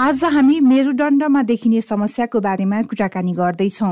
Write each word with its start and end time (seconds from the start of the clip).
आज 0.00 0.22
हामी 0.24 0.58
मेरुदण्डमा 0.60 1.42
देखिने 1.42 1.80
समस्याको 1.80 2.40
बारेमा 2.40 2.80
कुराकानी 2.82 3.32
गर्दैछौ। 3.32 3.90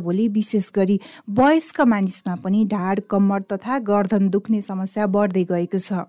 भोलि 0.00 0.28
विशेष 0.28 0.70
गरी 0.74 0.98
वयस्क 1.30 1.80
मानिसमा 1.80 2.34
पनि 2.40 2.64
ढाड 2.64 3.00
कम्मर 3.10 3.40
तथा 3.52 3.78
गर्दन 3.84 4.28
दुख्ने 4.28 4.60
समस्या 4.62 5.06
बढ्दै 5.06 5.44
गएको 5.44 5.78
छ। 5.78 6.08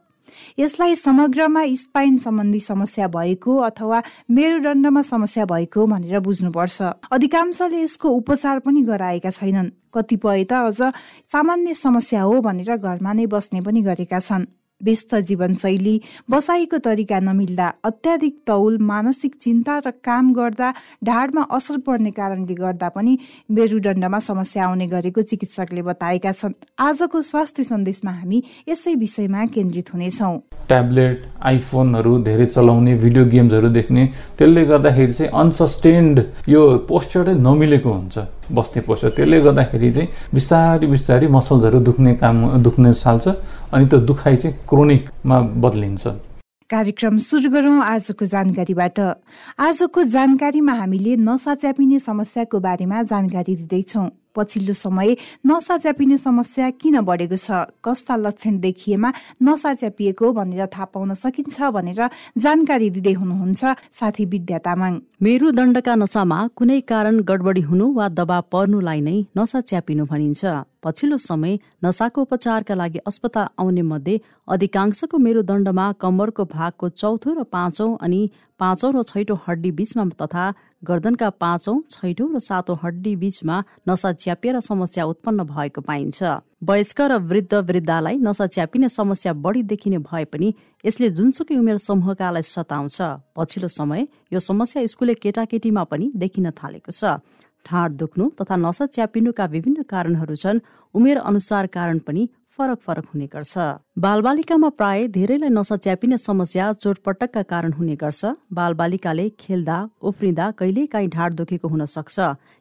यसलाई 0.59 0.95
समग्रमा 0.95 1.65
स्पाइन 1.75 2.17
सम्बन्धी 2.17 2.59
समस्या 2.59 3.07
भएको 3.11 3.57
अथवा 3.59 4.01
मेरुदण्डमा 4.31 5.01
समस्या 5.03 5.45
भएको 5.45 5.85
भनेर 5.85 6.19
बुझ्नुपर्छ। 6.19 6.81
अधिकांशले 7.11 7.83
यसको 7.83 8.09
उपचार 8.09 8.59
पनि 8.59 8.81
गराएका 8.87 9.29
छैनन्। 9.29 9.75
कतिपय 9.93 10.43
त 10.43 10.53
अझ 10.63 10.95
सामान्य 11.27 11.73
समस्या 11.75 12.21
हो 12.21 12.39
भनेर 12.41 12.77
घरमा 12.77 13.13
नै 13.13 13.25
बस्ने 13.27 13.61
पनि 13.61 13.81
गरेका 13.83 14.19
छन्। 14.19 14.47
व्यस्त 14.83 15.15
जीवनशैली 15.27 15.95
बसाइको 16.31 16.77
तरिका 16.83 17.19
नमिल्दा 17.19 17.67
अत्याधिक 17.85 18.35
तौल 18.47 18.77
मानसिक 18.83 19.35
चिन्ता 19.41 19.77
र 19.79 19.91
काम 20.03 20.33
गर्दा 20.35 20.71
ढाडमा 21.07 21.43
असर 21.55 21.77
पर्ने 21.87 22.11
कारणले 22.11 22.53
गर्दा 22.53 22.89
पनि 22.91 23.17
मेरुदण्डमा 23.55 24.19
समस्या 24.19 24.65
आउने 24.65 24.87
गरेको 24.91 25.21
चिकित्सकले 25.31 25.81
बताएका 25.81 26.31
छन्। 26.31 26.59
आजको 26.75 27.21
स्वास्थ्य 27.21 27.63
सन्देशमा 27.63 28.11
हामी 28.11 28.41
यसै 28.67 28.93
विषयमा 28.99 29.45
केन्द्रित 29.55 29.93
हुनेछौँ। 29.93 30.35
ट्याब्लेट 30.67 31.23
आइफोनहरू 31.39 32.17
धेरै 32.27 32.45
चलाउने 32.51 32.93
भिडियो 32.99 33.25
गेम्सहरू 33.31 33.69
देख्ने 33.79 34.05
त्यसले 34.37 34.65
गर्दाखेरि 34.65 35.13
चाहिँ 35.13 35.31
अनसस्टेन्ड 35.31 36.15
यो 36.51 36.61
पोस्चरै 36.89 37.33
नमिलेको 37.39 37.89
हुन्छ। 37.89 38.17
बस्ने 38.51 38.81
पोस्चर 38.85 39.09
त्यसले 39.17 39.39
गर्दाखेरि 39.41 39.89
चाहिँ 39.91 40.09
बिस्तारै 40.33 40.87
बिस्तारै 40.87 41.27
मसल्सहरू 41.31 41.79
दुख्ने 41.79 42.13
काम 42.21 42.37
दुख्ने 42.61 42.91
थाल्छ। 42.93 43.25
अनि 43.75 43.85
त्यो 43.91 43.99
दुखाइ 44.07 44.35
चाहिँ 44.37 44.55
क्रोनिकमा 44.69 45.37
बदलिन्छ। 45.63 46.07
कार्यक्रम 46.69 47.17
सुरु 47.21 47.49
गरौँ 47.51 47.83
आजको 47.85 48.25
जानकारीबाट। 48.25 48.99
आजको 49.59 50.03
जानकारीमा 50.15 50.73
हामीले 50.73 51.15
नसा 51.19 51.55
च्यापिने 51.61 51.99
समस्याको 51.99 52.59
बारेमा 52.59 53.03
जानकारी 53.11 53.55
दिँदैछौँ। 53.55 54.09
पछिल्लो 54.35 54.73
समय 54.73 55.15
नसा 55.47 55.77
च्यापिने 55.77 56.17
समस्या 56.17 56.69
किन 56.81 56.99
बढेको 57.07 57.35
छ? 57.35 57.51
कस्ता 57.85 58.15
लक्षण 58.15 58.59
देखिएमा 58.59 59.09
नसा 59.43 59.73
च्यापिएको 59.79 60.31
भनेर 60.33 60.65
थाहा 60.73 60.85
पाउन 60.91 61.13
सकिन्छ 61.13 61.61
भनेर 61.71 62.01
जानकारी 62.35 62.89
दिँदै 62.95 63.13
हुनुहुन्छ 63.13 63.63
साथी 63.91 64.25
विद्या 64.25 64.59
तामाङ। 64.65 64.93
मेरुदण्डका 65.23 65.95
नसामा 65.95 66.39
कुनै 66.55 66.79
कारण 66.83 67.19
गडबडी 67.29 67.61
हुनु 67.61 67.85
वा 67.95 68.07
दबाव 68.11 68.43
पर्नुलाई 68.51 68.99
नै 69.01 69.17
नसा 69.37 69.61
च्यापिनु 69.61 70.05
भनिन्छ। 70.11 70.43
पछिल्लो 70.85 71.17
समय 71.17 71.57
नसाको 71.83 72.21
उपचारका 72.21 72.75
लागि 72.75 72.99
अस्पताल 73.07 73.47
आउने 73.59 73.81
मध्ये 73.81 74.19
अधिकांशको 74.47 75.17
मेरुदण्डमा 75.17 75.91
कम्मरको 76.01 76.43
भागको 76.45 76.89
चौथो 76.93 77.33
र 77.33 77.43
पाँचौं 77.49 77.89
अनि 77.97 78.21
पाँचौं 78.59 78.91
र 78.93 79.03
छैटौँ 79.03 79.37
हड्डी 79.47 79.71
बीचमा 79.71 80.05
तथा 80.21 80.45
गर्दनका 80.83 81.29
पाँचौं 81.41 81.79
छैठौँ 81.89 82.29
र 82.33 82.39
सातौं 82.39 82.75
हड्डी 82.83 83.15
बीचमा 83.17 83.55
नसा 83.89 84.11
च्यापिएर 84.13 84.59
समस्या 84.61 85.05
उत्पन्न 85.05 85.43
भएको 85.49 85.81
पाइन्छ। 85.81 86.23
वयस्क 86.63 87.01
र 87.01 87.17
वृद्ध 87.29 87.53
वृद्धालाई 87.53 88.17
नसा 88.21 88.45
च्यापिने 88.47 88.89
समस्या 88.89 89.33
बढी 89.33 89.63
देखिने 89.65 89.97
भए 90.05 90.23
पनि 90.29 90.53
यसले 90.83 91.09
जुनसुकै 91.17 91.57
उमेर 91.57 91.77
समूहकालाई 91.81 92.41
सताउँछ। 92.45 93.01
पछिल्लो 93.35 93.67
समय 93.69 94.07
यो 94.33 94.39
समस्या 94.39 94.85
स्कुले 94.85 95.13
केटाकेटीमा 95.17 95.83
पनि 95.83 96.11
देखिन 96.15 96.49
थालेको 96.53 96.91
छ। 96.91 97.17
ढाड 97.65 97.91
दुख्नु 97.97 98.29
तथा 98.39 98.55
नसा 98.57 98.85
च्यापिनुका 98.95 99.45
विभिन्न 99.47 99.83
कारणहरू 99.89 100.35
छन्। 100.35 100.59
उमेर 100.95 101.17
अनुसार 101.19 101.67
कारण 101.67 101.99
पनि 101.99 102.27
फरक 102.59 102.79
फरक 102.79 103.05
हुने 103.13 103.25
गर्छ। 103.27 103.53
बालबालिकामा 103.99 104.69
प्राय 104.79 105.07
धेरैलाई 105.11 105.49
नसा 105.49 105.75
च्यापिने 105.77 106.17
समस्या 106.19 106.71
चोटपटकका 106.73 107.41
कारण 107.43 107.71
हुने 107.73 107.95
गर्छ। 107.95 108.31
बालबालिकाले 108.53 109.29
खेल्दा 109.39 109.77
उफ्रिँदा 110.01 110.49
कहिलेकाहीँ 110.59 111.09
ढाड 111.09 111.33
दुखेको 111.35 111.67
हुन 111.67 111.85
सक्छ। 111.85 112.15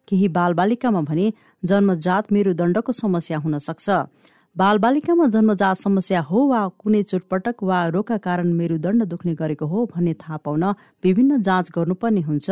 केही 0.09 0.29
बालबालिकामा 0.35 1.01
भने 1.11 1.33
जन्मजात 1.63 2.33
मेरुदण्डको 2.33 2.93
समस्या 2.93 3.39
हुन 3.39 3.59
सक्छ। 3.61 3.87
बालबालिकामा 4.57 5.27
जन्मजात 5.29 5.77
समस्या 5.77 6.21
हो 6.23 6.43
वा 6.49 6.61
कुनै 6.81 7.03
चोटपटक 7.05 7.63
वा 7.63 7.79
रोगका 7.95 8.17
कारण 8.27 8.53
मेरुदण्ड 8.53 9.05
दुख्ने 9.05 9.35
गरेको 9.35 9.67
हो 9.67 9.87
भन्ने 9.95 10.15
थाहा 10.15 10.37
पाउन 10.45 10.65
विभिन्न 11.05 11.41
जाँच 11.43 11.71
गर्नुपर्ने 11.77 12.21
हुन्छ। 12.21 12.51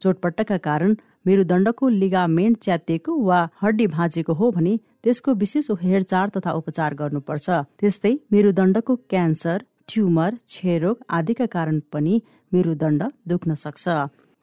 चोटपटकका 0.00 0.56
कारण 0.62 0.96
मेरुदण्डको 1.26 1.88
लिगामेन्ट 2.00 2.58
च्यातिएको 2.64 3.12
वा 3.24 3.38
हड्डी 3.62 3.86
भाँचेको 3.86 4.32
हो 4.40 4.50
भने 4.50 4.76
त्यसको 5.02 5.34
विशेष 5.42 5.70
हेरचाह 5.82 6.26
तथा 6.36 6.52
उपचार 6.60 6.94
गर्नुपर्छ। 6.94 7.50
त्यस्तै 7.80 8.12
मेरुदण्डको 8.32 8.96
क्यान्सर 9.10 9.64
ट्युमर 9.88 10.34
क्षयरोग 10.46 10.96
आदिका 11.10 11.46
कारण 11.54 11.80
पनि 11.92 12.20
मेरुदण्ड 12.52 13.02
दुख्न 13.28 13.54
सक्छ। 13.64 13.84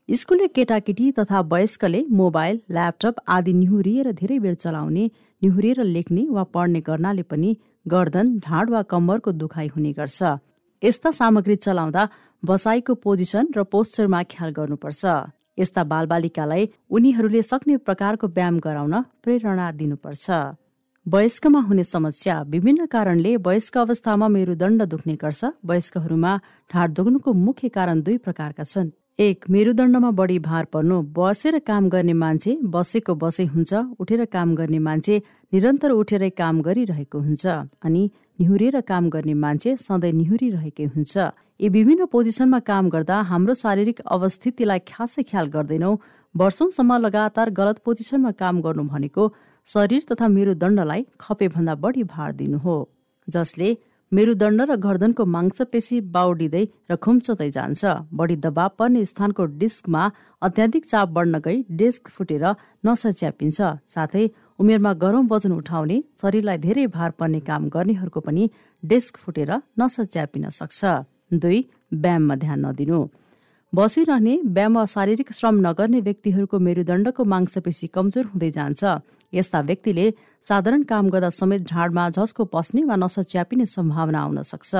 स्कुले 0.09 0.47
केटाकेटी 0.55 1.11
तथा 1.17 1.39
वयस्कले 1.51 2.03
मोबाइल 2.11 2.59
ल्यापटप 2.69 3.19
आदि 3.35 3.53
निहुरिएर 3.53 4.11
धेरै 4.13 4.39
बेर 4.39 4.55
चलाउने 4.55 5.05
निहुरिएर 5.41 5.83
लेख्ने 5.85 6.23
वा 6.29 6.43
पढ्ने 6.53 6.81
गर्नाले 6.87 7.23
पनि 7.31 7.51
गर्दन 7.87 8.27
ढाड 8.45 8.69
वा 8.69 8.81
कम्मरको 8.91 9.31
दुखाइ 9.41 9.67
हुने 9.75 9.91
गर्छ। 9.99 10.19
यस्ता 10.81 11.11
सामग्री 11.11 11.55
चलाउँदा 11.65 12.07
बसाइको 12.43 12.93
पोजिसन 13.05 13.47
र 13.55 13.63
पोस्चरमा 13.71 14.21
ख्याल 14.33 14.51
गर्नुपर्छ। 14.51 15.03
यस्ता 15.61 15.83
बालबालिकालाई 15.91 16.63
उनीहरूले 16.89 17.41
सक्ने 17.43 17.77
प्रकारको 17.87 18.27
व्यायाम 18.29 18.59
गराउन 18.59 18.95
प्रेरणा 19.23 19.71
दिनुपर्छ। 19.79 20.27
वयस्कमा 21.05 21.59
हुने 21.67 21.83
समस्या 21.85 22.35
विभिन्न 22.47 22.85
कारणले 22.85 23.35
वयस्क 23.45 23.77
अवस्थामा 23.77 24.27
मेरुदण्ड 24.27 24.81
दुख्ने 24.85 25.15
गर्छ। 25.17 25.41
वयस्कहरूमा 25.65 26.31
ढाड 26.69 26.89
दुख्नुको 26.93 27.33
मुख्य 27.45 27.69
कारण 27.69 28.01
दुई 28.01 28.17
प्रकारका 28.17 28.63
छन्। 28.63 28.89
एक 29.19 29.49
मेरुदण्डमा 29.49 30.11
बढी 30.11 30.37
भार 30.39 30.65
पर्नु। 30.73 31.01
बसेर 31.17 31.57
काम 31.61 31.89
गर्ने 31.89 32.13
मान्छे 32.13 32.51
बसेको 32.65 33.13
बसै 33.15 33.45
हुन्छ 33.45 33.71
उठेर 33.99 34.25
काम 34.29 34.55
गर्ने 34.55 34.79
मान्छे 34.79 35.15
निरन्तर 35.53 35.91
उठेरै 35.91 36.29
काम 36.37 36.61
गरिरहेको 36.61 37.19
हुन्छ। 37.19 37.43
अनि 37.81 38.03
निहुरेर 38.39 38.79
काम 38.87 39.09
गर्ने 39.09 39.33
मान्छे 39.43 39.75
सधैँ 39.77 40.11
निहुरिरहेकै 40.13 40.85
हुन्छ। 40.95 41.17
यी 41.61 41.69
विभिन्न 41.69 42.05
पोजिसनमा 42.13 42.59
काम 42.69 42.89
गर्दा 42.89 43.17
हाम्रो 43.29 43.53
शारीरिक 43.59 43.99
अवस्थितिलाई 44.15 44.79
खासै 44.87 45.23
ख्याल 45.29 45.47
गर्दैनौ। 45.55 45.91
वर्षौंसम्म 46.35 46.97
लगातार 47.05 47.49
गलत 47.59 47.77
पोजिसनमा 47.85 48.31
काम 48.41 48.61
गर्नु 48.61 48.83
भनेको 48.89 49.23
शरीर 49.67 50.01
तथा 50.09 50.27
मेरुदण्डलाई 50.35 51.05
खपेभन्दा 51.21 51.75
बढी 51.83 52.03
भार 52.09 52.31
दिनु 52.35 52.57
हो 52.65 52.75
जसले 53.27 53.69
मेरुदण्ड 54.11 54.61
र 54.69 54.75
गर्दनको 54.85 55.23
मांसपेशी 55.33 55.97
बाउडिँदै 56.15 56.63
र 56.91 56.95
खुम्चदै 57.03 57.49
जान्छ। 57.57 57.81
बढी 58.11 58.35
दबाव 58.45 58.69
पर्ने 58.79 59.03
स्थानको 59.05 59.45
डिस्कमा 59.61 60.03
अत्याधिक 60.41 60.85
चाप 60.85 61.07
बढ्न 61.15 61.39
गई 61.45 61.57
डिस्क 61.79 62.09
फुटेर 62.15 62.43
नसा 62.85 63.11
च्यापिन्छ 63.19 63.59
साथै 63.93 64.25
उमेरमा 64.61 64.91
गरौँ 65.01 65.23
वजन 65.29 65.51
उठाउने 65.51 65.97
शरीरलाई 66.21 66.57
धेरै 66.65 66.85
भार 66.95 67.11
पर्ने 67.19 67.39
काम 67.49 67.63
गर्नेहरूको 67.75 68.19
पनि 68.21 68.43
डेस्क 68.83 69.17
फुटेर 69.17 69.51
नसा 69.79 70.03
च्यापिन 70.13 70.49
सक्छ। 70.59 70.79
दुई 71.33 71.59
व्यायाममा 71.93 72.35
ध्यान 72.43 72.59
नदिनु। 72.65 72.99
बसिरहने 73.73 74.35
व्यायाम 74.45 74.77
वा 74.77 74.85
शारीरिक 74.93 75.31
श्रम 75.33 75.55
नगर्ने 75.67 75.99
व्यक्तिहरूको 76.07 76.57
मेरुदण्डको 76.67 77.23
मांसपेशी 77.33 77.87
कमजोर 77.95 78.25
हुँदै 78.31 78.51
जान्छ। 78.51 78.81
यस्ता 79.33 79.59
व्यक्तिले 79.69 80.05
साधारण 80.45 80.81
काम 80.91 81.09
गर्दा 81.09 81.29
समेत 81.39 81.61
ढाडमा 81.71 82.03
झस्को 82.11 82.45
पस्ने 82.53 82.83
वा 82.89 82.95
नसा 83.01 83.21
च्यापिने 83.31 83.65
सम्भावना 83.65 84.19
आउन 84.21 84.41
सक्छ। 84.51 84.71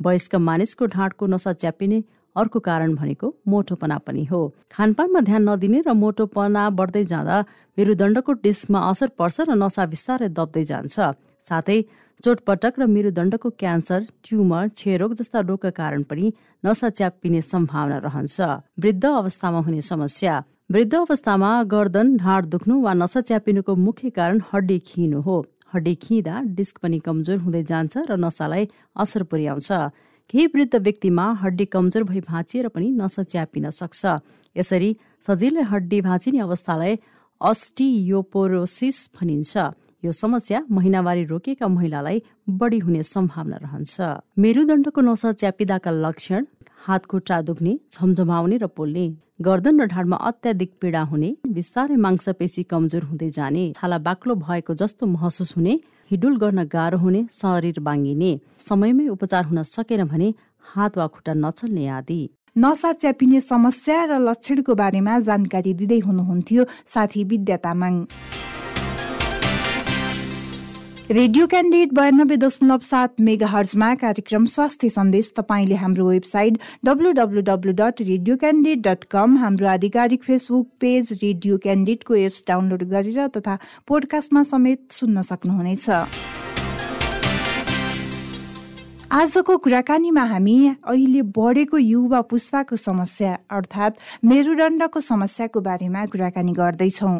वयस्क 0.00 0.34
मानिसको 0.48 0.84
ढाडको 0.94 1.24
नसा 1.26 1.52
च्यापिने 1.52 1.98
अर्को 2.40 2.58
कारण 2.68 2.94
भनेको 2.94 3.26
मोटोपना 3.48 3.98
पनि 4.06 4.24
हो। 4.30 4.40
खानपानमा 4.72 5.20
ध्यान 5.28 5.42
नदिने 5.48 5.80
र 5.86 5.92
मोटोपना 6.02 6.62
बढ्दै 6.78 7.04
जाँदा 7.12 7.36
मेरुदण्डको 7.78 8.32
डिस्कमा 8.44 8.80
असर 8.90 9.08
पर्छ 9.18 9.36
र 9.48 9.50
नसा 9.62 9.86
बिस्तारै 9.92 10.28
दब्दै 10.38 10.64
जान्छ। 10.70 10.96
साथै 11.46 11.78
चोटपटक 12.22 12.78
र 12.80 12.86
मेरुदण्डको 12.94 13.48
क्यान्सर 13.58 14.00
ट्युमर 14.24 14.68
क्षयरोग 14.76 15.12
जस्ता 15.18 15.38
रोगका 15.48 15.70
कारण 15.74 16.02
पनि 16.10 16.32
नसा 16.64 16.88
च्यापिने 16.98 17.40
सम्भावना 17.42 17.98
रहन्छ। 18.06 18.36
वृद्ध 18.82 19.04
अवस्थामा 19.06 19.60
हुने 19.66 19.80
समस्या। 19.88 20.34
वृद्ध 20.70 20.94
अवस्थामा 20.94 21.50
गर्दन 21.72 22.16
ढाड 22.18 22.46
दुख्नु 22.54 22.74
वा 22.82 22.92
नसा 22.94 23.20
च्यापिनुको 23.28 23.74
मुख्य 23.76 24.10
कारण 24.18 24.40
हड्डी 24.50 24.78
खिनु 24.88 25.20
हो। 25.20 25.36
हड्डी 25.74 25.94
खिँदा 26.02 26.34
डिस्क 26.58 26.78
पनि 26.82 26.98
कमजोर 27.06 27.38
हुँदै 27.38 27.62
जान्छ 27.70 27.94
र 28.10 28.16
नसालाई 28.18 28.68
असर 28.96 29.22
पुर्याउँछ। 29.30 29.70
केही 30.30 30.46
वृद्ध 30.46 30.74
व्यक्तिमा 30.76 31.24
हड्डी 31.42 31.64
कमजोर 31.64 32.02
भई 32.04 32.20
भाँचिएर 32.20 32.68
पनि 32.68 32.88
नसा 32.92 33.22
च्यापिन 33.22 33.70
सक्छ। 33.70 34.02
यसरी 34.56 34.90
सजिलै 35.26 35.62
हड्डी 35.72 36.00
भाँचिने 36.00 36.38
अवस्थालाई 36.40 36.96
अस्टियोपोरोसिस 37.40 38.98
भनिन्छ। 39.16 39.56
यो 40.04 40.12
समस्या 40.12 40.58
महिनावारी 40.70 41.24
रोकेका 41.24 41.68
महिलालाई 41.68 42.22
बढी 42.60 42.78
हुने 42.78 43.02
सम्भावना 43.04 43.56
रहन्छ। 43.56 43.94
मेरुदण्डको 44.38 45.00
नसा 45.00 45.32
च्यापिदाका 45.32 45.90
लक्षण 46.04 46.44
हात 46.86 47.06
खुट्टा 47.06 47.40
दुख्ने 47.42 47.72
झमझमाउने 47.92 48.56
र 48.56 48.66
पोल्ने। 48.68 49.06
गर्दन 49.40 49.80
र 49.80 49.84
ढाडमा 49.86 50.16
अत्याधिक 50.28 50.70
पीडा 50.80 51.02
हुने 51.10 51.30
बिस्तारै 51.48 51.96
मांसपेशी 51.96 52.62
कमजोर 52.62 53.02
हुँदै 53.10 53.28
जाने 53.30 53.64
छाला 53.76 53.98
बाक्लो 53.98 54.34
भएको 54.36 54.74
जस्तो 54.74 55.06
महसुस 55.06 55.56
हुने 55.56 55.74
हिडुल 56.10 56.36
गर्न 56.38 56.62
गाह्रो 56.72 56.98
हुने 56.98 57.20
शरीर 57.32 57.80
बाङ्गिने 57.86 58.30
समयमै 58.58 59.06
उपचार 59.14 59.44
हुन 59.44 59.62
सकेन 59.70 60.04
भने 60.12 60.28
हात 60.70 60.96
वा 60.98 61.06
खुट्टा 61.14 61.32
नचल्ने 61.44 61.86
आदि। 61.96 62.20
नसा 62.56 62.92
च्यापिने 63.00 63.40
समस्या 63.42 63.98
र 64.08 64.18
लक्षणको 64.28 64.74
बारेमा 64.80 65.18
जानकारी 65.28 65.72
दिँदै 65.80 65.98
हुनुहुन्थ्यो 66.08 66.64
साथी 66.94 67.24
विद्या 67.30 67.56
तामाङ। 67.64 67.94
रेडियो 71.10 71.46
क्यान्डिडेट 71.46 71.92
बयानब्बे 71.94 72.36
दशमलव 72.36 72.78
सात 72.84 73.20
मेगा 73.26 73.46
हर्जमा 73.46 73.94
कार्यक्रम 73.94 74.44
स्वास्थ्य 74.46 74.88
सन्देश 74.88 75.30
तपाईँले 75.36 75.74
हाम्रो 75.74 76.08
website 76.08 76.58
W 76.84 77.12
W 77.18 77.40
W 77.42 77.72
dot 77.72 78.00
radio 78.00 78.36
candidate 78.36 78.82
dot 78.86 79.04
com 79.10 79.36
हाम्रो 79.36 79.68
आधिकारिक 79.68 80.22
फेसबुक 80.22 80.68
पेज 80.80 81.12
रेडियो 81.22 81.56
क्यान्डिडेटको 81.64 82.14
एप्स 82.14 82.44
डाउनलोड 82.48 82.82
गरेर 82.92 83.26
तथा 83.36 83.56
पोडकास्टमा 83.88 84.42
समेत 84.52 84.92
सुन्न 84.92 85.22
सक्नुहुनेछ। 85.22 85.88
आजको 89.12 89.56
कुराकानीमा 89.64 90.24
हामी 90.36 90.58
अहिले 90.68 91.22
बढेको 91.34 91.78
युवा 91.88 92.20
पुस्ताको 92.28 92.76
समस्या 92.76 93.36
अर्थात् 93.50 94.04
मेरुदण्डको 94.24 95.00
समस्याको 95.10 95.60
बारेमा 95.60 96.06
कुराकानी 96.12 96.52
गर्दैछौ। 96.52 97.18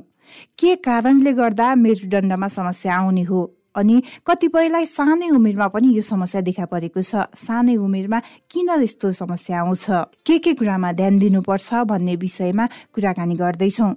के 0.60 0.74
कारणले 0.84 1.32
गर्दा 1.32 1.74
मेरुदण्डमा 1.74 2.48
समस्या 2.52 2.96
आउने 2.96 3.22
हो? 3.22 3.54
अनि 3.78 3.96
कतिपयलाई 4.26 4.86
सानै 4.86 5.28
उमेरमा 5.38 5.66
पनि 5.70 5.88
यो 5.94 6.02
समस्या 6.02 6.40
देखा 6.42 6.66
परेको 6.66 7.00
छ। 7.00 7.30
सानै 7.38 7.76
उमेरमा 7.78 8.18
किन 8.50 8.68
यस्तो 8.82 9.12
समस्या 9.14 9.60
आउँछ? 9.62 9.86
के 10.26 10.38
के 10.38 10.52
कुरामा 10.58 10.92
ध्यान 10.92 11.18
दिनुपर्छ 11.18 11.68
भन्ने 11.86 12.14
विषयमा 12.18 12.64
कुराकानी 12.94 13.34
गर्दैछौँ। 13.38 13.94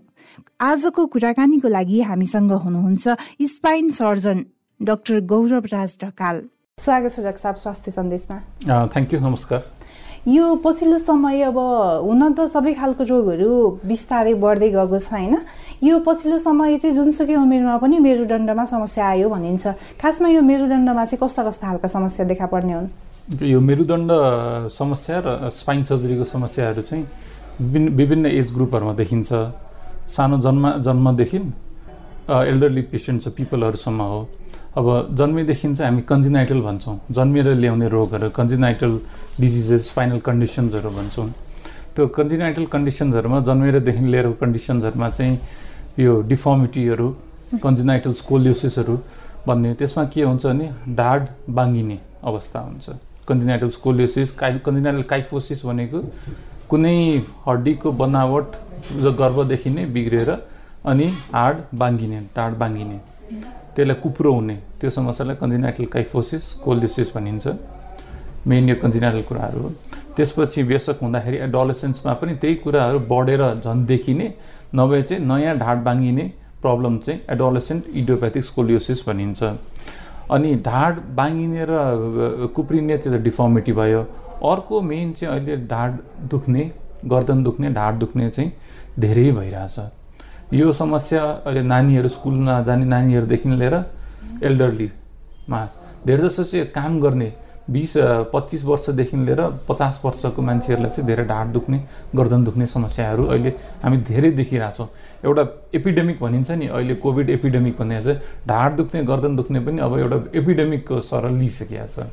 आजको 0.62 1.02
कुराकानीको 1.14 1.68
लागि 1.68 2.02
हामीसँग 2.08 2.52
हुनुहुन्छ 2.64 3.06
spine 3.52 3.90
surgeon 3.92 4.38
doctor 4.80 5.20
Gaurav 5.26 5.66
Raj 5.74 5.98
Dhakal. 6.04 6.36
स्वागत 6.78 7.12
छ 7.12 7.20
डाक्टर 7.20 7.42
साहब 7.42 7.56
स्वास्थ्य 7.56 7.92
सन्देशमा। 7.92 8.38
थ्याङ्क 8.94 9.14
यू 9.14 9.20
नमस्कार। 9.20 9.60
यो 10.28 10.56
पछिल्लो 10.62 10.98
समय 10.98 11.42
अब 11.50 11.58
हुन 12.06 12.22
त 12.34 12.46
सबै 12.46 12.74
खालको 12.78 13.04
रोगहरू 13.10 13.50
बिस्तारै 13.90 14.34
बढ्दै 14.38 14.70
गएको 14.70 14.98
छ 15.02 15.10
होइन? 15.18 15.34
यो 15.82 15.98
पछिल्लो 16.06 16.38
समय 16.38 16.78
चाहिँ 16.78 16.96
जुनसुकै 16.96 17.36
उमेरमा 17.42 17.78
पनि 17.82 17.98
मेरुदण्डमा 17.98 18.66
समस्या 18.70 19.02
आयो 19.02 19.30
भनिन्छ। 19.34 19.66
खासमा 19.98 20.30
यो 20.30 20.42
मेरुदण्डमा 20.46 21.06
चाहिँ 21.06 21.18
कस्ता 21.26 21.42
कस्ता 21.42 21.68
खालका 21.68 21.88
समस्या 21.90 22.26
देखा 22.30 22.46
पर्ने 22.54 22.74
हुन्? 22.74 22.88
यो 23.34 23.60
मेरुदण्ड 23.60 24.12
समस्या 24.70 25.18
र 25.26 25.50
स्पाइन 25.50 25.84
सर्जरीको 25.90 26.26
समस्याहरू 26.30 26.82
चाहिँ 26.86 27.06
विभिन्न 27.98 28.26
एज 28.30 28.54
ग्रुपहरूमा 28.54 28.94
देखिन्छ। 28.94 29.30
सानो 30.06 30.38
जन्म 30.38 30.86
जन्मदेखि 30.86 31.40
एल्डरली 32.30 32.82
पेसेन्ट 32.94 33.22
छ 33.24 33.28
पिपलहरूसम्म 33.34 34.02
हो। 34.02 34.22
अब 34.78 35.16
जन्मेदेखि 35.20 35.68
चाहिँ 35.76 35.92
हामी 35.92 36.02
कन्जिनाइटल 36.08 36.60
भन्छौँ। 36.62 37.00
जन्मेर 37.12 37.48
ल्याउने 37.54 37.88
रोगहरू 37.90 38.30
कन्जिनाइटल 38.32 38.92
डिजिजेस 39.40 39.88
स्पाइनल 39.88 40.20
कन्डिसन्सहरू 40.28 40.90
भन्छौँ। 40.90 41.28
त्यो 41.96 42.08
कन्जिनाइटल 42.08 42.66
कन्डिसन्सहरूमा 42.72 43.40
जन्मेरदेखि 43.50 44.06
लिएर 44.08 44.32
कन्डिसन्सहरूमा 44.42 45.10
चाहिँ 45.10 45.40
यो 46.00 46.22
डिफर्मिटीहरू 46.32 47.08
कन्जिनाइटल 47.64 48.14
स्कोलियोसिसहरू 48.22 48.96
भन्ने 49.48 49.74
त्यसमा 49.76 50.04
के 50.08 50.24
हुन्छ 50.24 50.46
भने 50.46 50.72
ढाड 50.96 51.28
बाङ्गिने 51.52 52.00
अवस्था 52.24 52.60
हुन्छ। 52.60 52.90
कन्जिनाइटल 53.28 53.70
स्कोलियोसिस 53.70 54.32
काइ 54.40 54.60
कन्जिनाइटल 54.66 55.04
काइफोसिस 55.12 55.66
भनेको 55.66 56.00
कुनै 56.70 56.98
हड्डीको 57.48 57.92
बनावट 57.92 58.56
गर्भदेखि 59.20 59.70
नै 59.70 59.86
बिग्रेर 59.96 60.30
अनि 60.92 61.08
हाड 61.34 61.56
बाङ्गिने 61.76 62.20
ढाड 62.38 62.54
बाङ्गिने 62.58 63.00
त्यसलाई 63.76 63.96
कुप्रो 64.04 64.32
हुने 64.34 64.56
त्यो 64.80 64.90
समस्यालाई 64.90 65.36
कन्जिनाइटल 65.42 65.86
काइफोसिस 65.96 66.44
कोलियोसिस 66.64 67.16
भनिन्छ। 67.16 67.48
मेन 68.48 68.70
यो 68.70 68.76
कन्जिनाइटल 68.84 69.22
कुराहरू 69.30 69.60
हो। 69.62 69.70
त्यसपछि 70.16 70.64
बेसक 70.64 70.98
हुँदाखेरि 71.02 71.38
एडोलेसेन्समा 71.48 72.14
पनि 72.20 72.34
त्यही 72.42 72.56
कुराहरू 72.64 73.00
बढेर 73.12 73.44
झन् 73.64 73.86
देखिने 73.86 74.28
नभए 74.76 75.02
चाहिँ 75.02 75.24
नयाँ 75.26 75.58
ढाड 75.58 75.78
बाङ्गिने 75.84 76.26
प्रब्लम 76.62 76.98
चाहिँ 76.98 77.20
एडोलेसेन्ट 77.30 77.84
इडियोप्याथिक 77.96 78.44
स्कोलियोसिस 78.44 79.08
भनिन्छ। 79.08 79.44
अनि 80.32 80.52
ढाड 80.66 81.00
बाङ्गिने 81.16 81.66
र 81.70 82.50
कुप्रिने 82.56 82.98
त्यो 82.98 83.12
त 83.14 83.22
डिफर्मिटी 83.24 83.74
भयो। 83.74 84.02
अर्को 84.52 84.82
मेन 84.82 85.14
चाहिँ 85.14 85.34
अहिले 85.36 85.56
ढाड 85.72 85.92
दुख्ने 86.30 86.64
गर्दन 87.06 87.44
दुख्ने 87.44 87.70
ढाड 87.74 87.94
दुख्ने 88.00 88.30
चाहिँ 88.30 88.52
धेरै 89.00 89.32
भइरहेछ। 89.32 90.01
यो 90.54 90.72
समस्या 90.74 91.24
अहिले 91.46 91.62
नानीहरू 91.64 92.10
स्कुलमा 92.10 92.62
जाने 92.68 92.86
नानीहरूदेखि 92.86 93.50
लिएर 93.50 93.76
एल्डरलीमा 94.44 95.60
धेरै 96.06 96.22
जसो 96.24 96.44
चाहिँ 96.44 96.66
काम 96.76 97.00
गर्ने 97.02 97.32
बिस 97.72 97.94
पच्चिस 98.34 98.64
वर्षदेखि 98.66 99.18
लिएर 99.18 99.42
पचास 99.70 100.02
वर्षको 100.06 100.42
मान्छेहरूलाई 100.42 100.92
चाहिँ 100.92 101.08
धेरै 101.08 101.26
ढाड 101.26 101.48
दुख्ने 101.54 101.78
गर्दन 102.16 102.44
दुख्ने 102.44 102.66
समस्याहरू 102.68 103.26
अहिले 103.26 103.54
हामी 103.84 103.98
धेरै 104.12 104.32
देखिरहेछौँ 104.32 104.88
एउटा 105.26 105.44
एपिडेमिक 105.76 106.20
भनिन्छ 106.20 106.52
नि 106.52 106.68
अहिले 106.68 106.96
कोभिड 107.00 107.30
एपिडेमिक 107.30 107.78
भन्ने 107.80 108.02
चाहिँ 108.04 108.20
ढाड 108.48 108.76
दुख्ने 108.76 109.04
गर्दन 109.04 109.36
दुख्ने 109.36 109.60
पनि 109.66 109.80
अब 109.88 109.98
एउटा 110.00 110.18
एपिडेमिकको 110.40 111.00
सर 111.02 111.30
लिइसकेको 111.32 111.88
छ। 111.88 112.12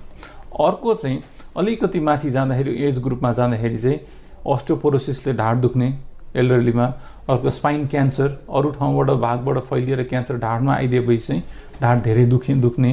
अर्को 0.62 0.94
चाहिँ 0.94 1.22
अलिकति 1.56 2.00
माथि 2.00 2.30
जाँदाखेरि 2.30 2.82
एज 2.86 2.98
ग्रुपमा 3.02 3.32
जाँदाखेरि 3.32 3.78
चाहिँ 3.78 3.98
अस्टोपोरोसिसले 4.46 5.32
ढाड 5.34 5.56
दुख्ने 5.60 5.88
एल्डरलीमा 6.36 6.86
स्पाइन 7.30 7.86
क्यान्सर 7.86 8.28
अरू 8.56 8.70
ठाउँबाट 8.70 9.10
भागबाट 9.20 9.58
फैलिएर 9.64 10.02
क्यान्सर 10.10 10.36
ढाडमा 10.38 10.74
आइदिएपछि 10.74 11.18
चाहिँ 11.26 11.42
ढाड 11.82 12.00
धेरै 12.02 12.24
दुखी 12.26 12.54
दुख्ने 12.60 12.92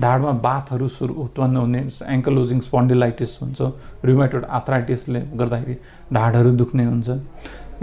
ढाडमा 0.00 0.30
बाथहरू 0.46 0.88
सुरु 0.88 1.14
उत्पन्न 1.22 1.56
हुने 1.56 1.80
एङ्कलोजिङ 2.12 2.60
स्पन्डिलाइटिस 2.60 3.38
हुन्छ 3.42 3.60
रिमेटोड 4.04 4.44
आथराइटिसले 4.58 5.20
गर्दाखेरि 5.34 5.76
ढाडहरू 6.14 6.50
दुख्ने 6.62 6.84
हुन्छ। 6.84 7.08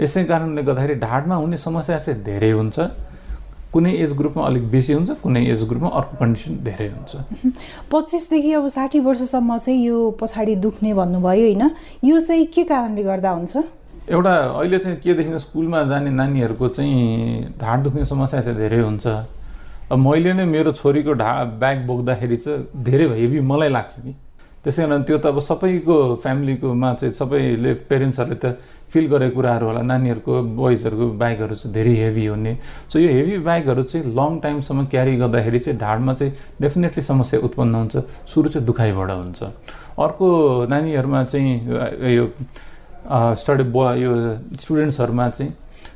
यसै 0.00 0.24
कारणले 0.24 0.62
गर्दाखेरि 0.62 0.94
ढाडमा 1.00 1.34
हुने 1.34 1.56
समस्या 1.56 1.98
चाहिँ 1.98 2.22
धेरै 2.24 2.50
हुन्छ। 2.50 2.78
कुनै 3.72 3.92
एज 4.04 4.12
ग्रुपमा 4.16 4.44
अलिक 4.46 4.64
बेसी 4.70 4.92
हुन्छ 4.92 5.10
कुनै 5.22 5.44
एज 5.50 5.62
ग्रुपमा 5.68 5.88
अर्को 5.88 6.16
कन्डिसन 6.20 6.56
धेरै 6.64 6.88
हुन्छ। 6.88 7.12
पच्चिसदेखि 7.92 8.52
अब 8.52 8.68
साठी 8.68 9.00
वर्षसम्म 9.00 9.58
चाहिँ 9.58 9.80
यो 9.86 10.10
पछाडि 10.20 10.54
दुख्ने 10.64 10.92
भन्नुभयो 10.94 11.44
होइन। 11.44 11.70
यो 12.04 12.20
चाहिँ 12.20 12.46
के 12.52 12.64
कारणले 12.64 13.02
गर्दा 13.02 13.30
हुन्छ? 13.30 13.56
एउटा 14.10 14.34
अहिले 14.58 14.78
चाहिँ 14.78 14.96
के 14.98 15.14
देखिन्छ 15.14 15.40
स्कुलमा 15.42 15.82
जाने 15.86 16.10
नानीहरूको 16.10 16.68
चाहिँ 16.68 17.54
ढाड 17.60 17.82
दुख्ने 17.82 18.04
समस्या 18.04 18.40
चाहिँ 18.40 18.58
धेरै 18.58 18.80
हुन्छ। 18.82 19.06
अब 19.06 19.98
मैले 19.98 20.32
नै 20.32 20.44
मेरो 20.44 20.72
छोरीको 20.72 21.12
ढा 21.14 21.32
ब्याग 21.62 21.86
बोक्दाखेरि 21.86 22.36
चाहिँ 22.36 22.82
धेरै 22.82 23.06
हेभी 23.14 23.40
मलाई 23.40 23.68
लाग्छ 23.68 23.94
कि। 24.02 24.14
त्यसै 24.64 24.82
कारण 24.82 25.02
त्यो 25.06 25.18
त 25.18 25.26
अब 25.26 25.38
सबैको 25.38 26.18
फ्यामिलीकोमा 26.18 26.92
चाहिँ 26.94 27.14
सबैले 27.14 27.72
पेरेन्ट्सहरूले 27.86 28.38
त 28.42 28.58
फिल 28.90 29.06
गरेको 29.06 29.34
कुराहरू 29.38 29.66
होला। 29.66 29.82
नानीहरूको 29.86 30.32
बोइजहरूको 30.58 31.06
बाइकहरू 31.22 31.54
चाहिँ 31.54 31.74
धेरै 31.74 31.94
हेभी 32.02 32.26
हुने। 32.26 32.52
सो 32.90 32.98
यो 32.98 33.08
हेभी 33.08 33.38
बाइकहरू 33.38 33.82
चाहिँ 33.82 34.06
लङ 34.18 34.30
टाइमसम्म 34.42 34.86
क्यारी 34.90 35.16
गर्दाखेरि 35.22 35.58
चाहिँ 35.58 35.78
ढाडमा 35.78 36.12
चाहिँ 36.14 36.32
डेफिनेटली 36.58 37.02
समस्या 37.02 37.40
उत्पन्न 37.46 37.74
हुन्छ। 37.74 37.96
सुरु 38.26 38.48
चाहिँ 38.50 38.66
दुखाइबाट 38.66 39.10
हुन्छ। 39.10 39.42
अर्को 39.98 40.26
नानीहरूमा 40.70 41.24
चाहिँ 41.24 41.54
यो 42.18 42.26
स्टडी 43.04 43.64
ब 43.74 43.76
यो 43.98 44.12
स्टुडेन्ट्सहरूमा 44.62 45.28
चाहिँ 45.28 45.52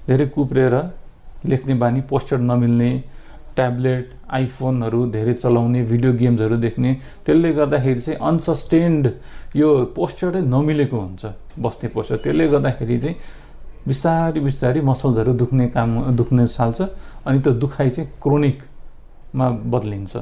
धेरै 0.08 0.26
कुप्रेर 0.34 0.74
लेख्ने 1.50 1.74
बानी 1.82 2.00
पोस्टर 2.10 2.38
नमिल्ने 2.50 2.90
ट्याब्लेट 3.56 4.04
आइफोनहरू 4.36 5.00
धेरै 5.14 5.32
चलाउने 5.34 5.82
भिडियो 5.90 6.12
गेम्सहरू 6.20 6.56
देख्ने 6.66 6.92
त्यसले 7.26 7.52
गर्दाखेरि 7.58 8.00
चाहिँ 8.00 8.18
अनसस्टेन्ड 8.28 9.04
यो 9.56 9.68
पोस्चरै 9.96 10.40
नमिलेको 10.54 10.96
हुन्छ 11.00 11.24
बस्ने 11.64 11.88
पोस्चर 11.94 12.16
त्यसले 12.24 12.48
गर्दाखेरि 12.54 12.98
चाहिँ 13.00 13.16
बिस्तारै 13.88 14.40
बिस्तारै 14.46 14.80
मसल्सहरू 14.90 15.32
दुख्ने 15.42 15.68
काम 15.76 15.90
दुख्ने 16.20 16.46
थाल्छ 16.56 16.80
अनि 17.26 17.38
त्यो 17.40 17.52
दुखाइ 17.62 17.90
चाहिँ 17.96 18.10
क्रोनिकमा 18.22 19.46
बदलिन्छ। 19.72 20.12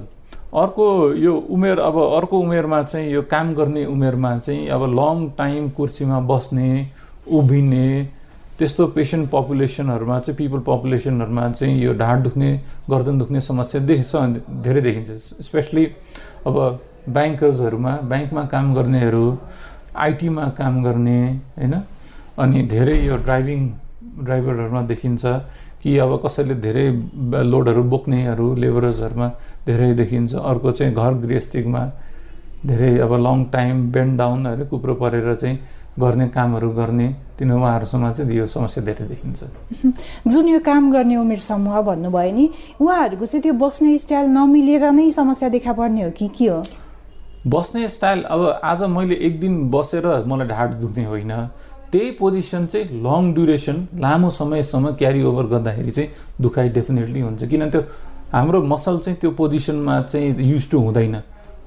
अर्को 0.54 0.86
यो 1.18 1.34
उमेर 1.50 1.78
अब 1.80 1.96
अर्को 1.98 2.38
उमेरमा 2.40 2.82
चाहिँ 2.82 3.10
यो 3.12 3.22
काम 3.30 3.54
गर्ने 3.54 3.84
उमेरमा 3.84 4.36
चाहिँ 4.38 4.68
अब 4.70 4.82
लङ 4.94 5.28
टाइम 5.38 5.68
कुर्सीमा 5.76 6.20
बस्ने 6.30 6.68
उभिने 7.26 7.86
त्यस्तो 8.58 8.86
पेसेन्ट 8.94 9.30
पपुलेसनहरूमा 9.30 10.18
चाहिँ 10.20 10.36
पिपल 10.38 10.60
पपुलेसनहरूमा 10.66 11.50
चाहिँ 11.52 11.74
यो 11.82 11.94
ढाड 11.98 12.22
दुख्ने 12.22 12.50
गर्दन 12.90 13.18
दुख्ने 13.18 13.40
समस्या 13.40 13.80
देखिन्छ 13.82 14.62
धेरै 14.62 14.80
देखिन्छ। 14.80 15.10
स्पेसली 15.42 15.84
अब 16.46 16.54
ब्याङ्कर्सहरूमा 17.08 17.92
ब्याङ्कमा 18.10 18.42
काम 18.54 18.74
गर्नेहरू 18.74 19.26
आइटीमा 20.06 20.44
काम 20.58 20.82
गर्ने 20.84 21.18
होइन? 21.58 21.74
अनि 22.38 22.62
धेरै 22.70 22.96
यो 23.06 23.16
ड्राइभिङ 23.26 23.60
ड्राइभरहरूमा 24.22 24.82
देखिन्छ। 24.86 25.24
कि 25.84 25.96
अब 26.00 26.12
कसैले 26.24 26.54
धेरै 26.64 26.86
लोडहरू 27.44 27.82
बोक्नेहरू 27.92 28.46
लेबरर्सहरूमा 28.56 29.28
धेरै 29.68 29.92
देखिन्छ। 29.94 30.34
अर्को 30.34 30.72
चाहिँ 30.72 30.94
घर 30.94 31.12
गृहस्थीमा 31.20 31.82
धेरै 32.66 32.98
अब 33.04 33.12
लङ 33.20 33.44
टाइम 33.52 33.74
बेन्ड 33.92 34.18
डाउन 34.18 34.46
होइन 34.46 34.64
कुप्रो 34.64 34.94
परेर 34.96 35.34
चाहिँ 35.36 35.58
गर्ने 36.00 36.28
कामहरू 36.28 36.70
गर्ने 36.72 37.08
तिन 37.38 37.50
उहाँहरूसँग 37.52 38.12
चाहिँ 38.16 38.32
यो 38.32 38.46
समस्या 38.48 38.84
धेरै 38.84 39.06
देखिन्छ। 39.08 39.44
जुन 40.32 40.48
यो 40.48 40.60
काम 40.64 40.90
गर्ने 40.92 41.16
उमेर 41.16 41.38
समूह 41.44 41.80
भन्नुभयो 41.80 42.32
नि 42.32 42.48
उहाँहरूको 42.80 43.26
चाहिँ 43.26 43.42
त्यो 43.42 43.52
बस्ने 43.52 43.98
स्टाइल 43.98 44.26
नमिलेर 44.32 44.90
नै 44.90 45.10
समस्या 45.12 45.48
देखा 45.52 45.72
पर्ने 45.72 46.02
हो 46.02 46.10
कि 46.16 46.28
के 46.32 46.48
हो? 46.48 46.62
बस्ने 47.46 47.88
स्टाइल 47.88 48.22
अब 48.24 48.40
आज 48.64 48.82
मैले 48.88 49.14
एक 49.20 49.40
दिन 49.40 49.70
बसेर 49.70 50.06
मलाई 50.24 50.48
ढाड 50.48 50.72
दुख्ने 50.80 51.04
होइन। 51.04 51.32
त्यही 51.94 52.10
पोजिसन 52.18 52.66
चाहिँ 52.66 52.86
लङ 53.06 53.32
ड्युरेसन 53.34 53.76
लामो 54.02 54.30
समयसम्म 54.34 54.90
क्यारी 54.98 55.22
ओभर 55.22 55.46
गर्दाखेरि 55.46 55.90
चाहिँ 55.90 56.08
दुखाइ 56.42 56.68
डेफिनेटली 56.74 57.20
हुन्छ। 57.20 57.44
किन 57.46 57.70
त्यो 57.70 57.80
हाम्रो 58.34 58.62
मसल 58.66 58.98
चाहिँ 58.98 59.18
त्यो 59.22 59.30
पोजिसनमा 59.30 60.00
चाहिँ 60.10 60.42
युज 60.42 60.70
टु 60.70 60.78
हुँदैन। 60.78 61.16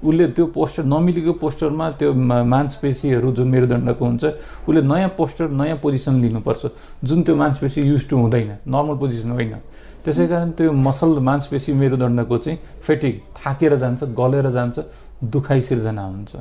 उसले 0.04 0.28
त्यो 0.36 0.46
पोस्टर 0.52 0.84
नमिलेको 0.84 1.34
पोस्टरमा 1.40 1.90
त्यो 1.96 2.12
मांसपेसीहरू 2.14 3.32
जुन 3.34 3.48
मेरुदण्डको 3.48 4.04
हुन्छ 4.06 4.24
उसले 4.68 4.82
नयाँ 4.84 5.10
पोस्टर 5.18 5.48
नयाँ 5.48 5.78
पोजिसन 5.80 6.20
लिनुपर्छ। 6.22 6.64
जुन 7.08 7.24
त्यो 7.24 7.36
मांसपेसी 7.36 7.82
युज 7.82 8.04
टु 8.10 8.16
हुँदैन 8.18 8.52
नर्मल 8.68 8.96
पोजिसन 9.00 9.32
होइन। 9.32 9.56
त्यसै 10.04 10.28
कारण 10.28 10.52
त्यो 10.60 10.72
मसल 10.72 11.18
मांसपेसी 11.24 11.72
मेरुदण्डको 11.74 12.38
चाहिँ 12.38 12.60
फेटिक 12.84 13.16
थाकेर 13.40 13.76
जान्छ 13.80 14.04
गलेर 14.12 14.50
जान्छ 14.52 14.76
दुखाइ 15.24 15.62
सिर्जना 15.62 16.04
हुन्छ। 16.04 16.36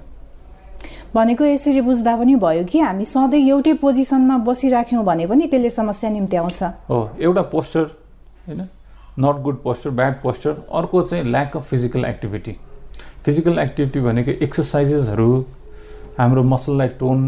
भनेको 1.17 1.45
यसरी 1.45 1.81
बुझ्दा 1.81 2.13
पनि 2.17 2.35
भयो 2.37 2.65
कि 2.69 2.79
हामी 2.79 3.05
सधैँ 3.05 3.41
एउटै 3.49 3.73
पोजिसनमा 3.81 4.37
बसिराख्यौँ 4.45 5.05
भने 5.05 5.27
पनि 5.27 5.47
त्यसले 5.49 5.71
समस्या 5.71 6.11
निम्ति 6.11 6.37
आउँछ। 6.37 6.63
हो 6.89 6.99
एउटा 7.19 7.43
पोस्टर 7.53 7.85
होइन? 8.47 8.61
Not 9.19 9.37
good 9.43 9.63
posture 9.63 9.91
bad 9.97 10.21
posture 10.23 10.53
अर्को 10.69 11.03
चाहिँ 11.03 11.25
lack 11.25 11.57
of 11.57 11.65
physical 11.71 12.05
activity 12.05 12.57
physical 13.25 13.59
activity 13.59 14.01
भनेको 14.01 14.31
एक्सर्साइजेसहरू 14.45 15.31
हाम्रो 16.19 16.43
मसललाई 16.53 16.89
टोन 17.01 17.19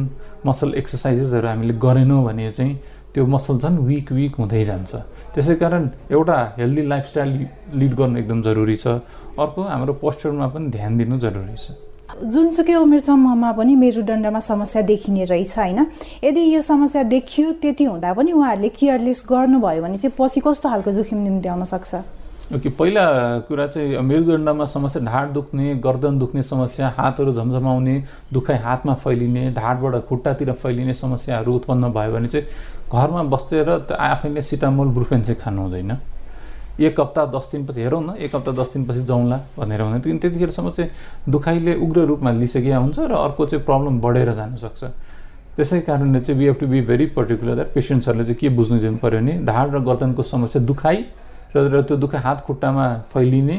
मसल 0.46 0.74
एक्सर्साइजेसहरू 0.76 1.48
हामीले 1.48 1.74
गरेनौँ 1.80 2.22
भने 2.24 2.52
चाहिँ 2.52 2.76
त्यो 3.14 3.26
मसल 3.26 3.58
झन् 3.58 3.78
विक 3.88 4.12
विक 4.12 4.36
हुँदै 4.36 4.64
जान्छ। 4.64 4.94
त्यसै 5.34 5.54
कारण 5.64 5.90
एउटा 6.12 6.36
हेल्दी 6.58 6.82
लाइफस्टाइल 6.88 7.30
लिड 7.72 7.94
गर्नु 7.96 8.18
एकदम 8.18 8.42
जरुरी 8.42 8.76
छ। 8.76 9.00
अर्को 9.40 9.62
हाम्रो 9.64 9.92
पोस्चरमा 10.04 10.46
पनि 10.52 10.66
ध्यान 10.76 10.98
दिनु 10.98 11.18
जरुरी 11.18 11.56
छ। 11.56 11.87
जुनसुकै 12.24 12.74
उमेर 12.74 13.00
समूहमा 13.00 13.52
पनि 13.52 13.74
मेरुदण्डमा 13.74 14.40
समस्या 14.40 14.82
देखिने 14.82 15.24
रहेछ 15.24 15.58
होइन? 15.58 15.86
यदि 16.24 16.40
यो 16.54 16.60
समस्या 16.62 17.02
देखियो 17.14 17.52
त्यति 17.62 17.84
हुँदा 17.84 18.12
पनि 18.12 18.32
उहाँहरूले 18.32 18.68
केयरलेस 18.68 19.24
गर्नुभयो 19.30 19.82
भने 19.82 19.98
चाहिँ 19.98 20.14
पछि 20.18 20.40
कस्तो 20.40 20.68
खालको 20.68 20.92
जोखिम 20.92 21.18
निम्ति 21.18 21.48
आउन 21.48 21.64
सक्छ? 21.64 21.94
ओके 22.48 22.68
पहिला 22.80 23.04
कुरा 23.48 23.66
चाहिँ 23.66 24.00
मेरुदण्डमा 24.00 24.64
समस्या 24.64 25.02
ढाड 25.04 25.32
दुख्ने 25.32 25.74
गर्दन 25.84 26.18
दुख्ने 26.18 26.42
समस्या 26.42 26.88
हातहरू 26.96 27.32
झमझमाउने 27.32 27.96
दुखाइ 28.32 28.56
हातमा 28.56 28.94
फैलिने 29.04 29.50
ढाडबाट 29.52 29.94
खुट्टातिर 30.08 30.52
फैलिने 30.56 30.94
समस्याहरू 30.94 31.54
उत्पन्न 31.54 31.92
भयो 31.92 32.12
भने 32.12 32.28
चाहिँ 32.28 32.46
घरमा 32.88 33.22
बसेर 33.28 33.68
आफैले 33.92 34.42
सिटामोल 34.42 34.88
ब्रुफेन 34.96 35.22
चाहिँ 35.22 35.40
खानु 35.40 35.62
हुँदैन। 35.62 35.92
एक 36.78 37.00
हप्ता 37.00 37.24
दस 37.26 37.48
दिनपछि 37.52 37.80
हेरौँ 37.80 38.02
न 38.02 38.14
एक 38.18 38.34
हप्ता 38.36 38.52
दस 38.52 38.72
दिनपछि 38.72 39.02
जाउँला 39.04 39.36
भनेर 39.58 39.80
हुँदैन 39.80 40.00
किन 40.00 40.18
त्यतिखेरसम्म 40.18 40.70
चाहिँ 40.70 40.90
दुखाइले 41.28 41.74
उग्र 41.74 42.04
रूपमा 42.06 42.30
लिइसकेका 42.32 42.78
हुन्छ 42.78 42.98
र 42.98 43.12
अर्को 43.12 43.46
चाहिँ 43.46 43.64
प्रब्लम 43.64 44.00
बढेर 44.00 44.32
जानुसक्छ। 44.32 44.84
त्यसै 45.56 45.80
कारणले 45.80 46.20
चाहिँ 46.20 46.38
we 46.38 46.46
have 46.46 46.56
to 46.60 46.66
be 46.66 46.80
very 46.86 47.06
particular 47.18 47.54
that 47.54 47.72
पेसेन्ट्सहरूले 47.74 48.24
चाहिँ 48.24 48.38
के 48.38 48.48
बुझ्नु 48.54 48.78
दिनु 48.78 48.96
पऱ्यो 49.02 49.18
भने 49.18 49.32
ढाड 49.42 49.74
र 49.74 49.78
गर्दनको 49.82 50.22
समस्या 50.22 50.62
दुखाइ 50.62 50.98
र 51.56 51.82
त्यो 51.82 51.96
दुःख 51.98 52.14
हात 52.14 52.44
खुट्टामा 52.46 52.86
फैलिने 53.10 53.56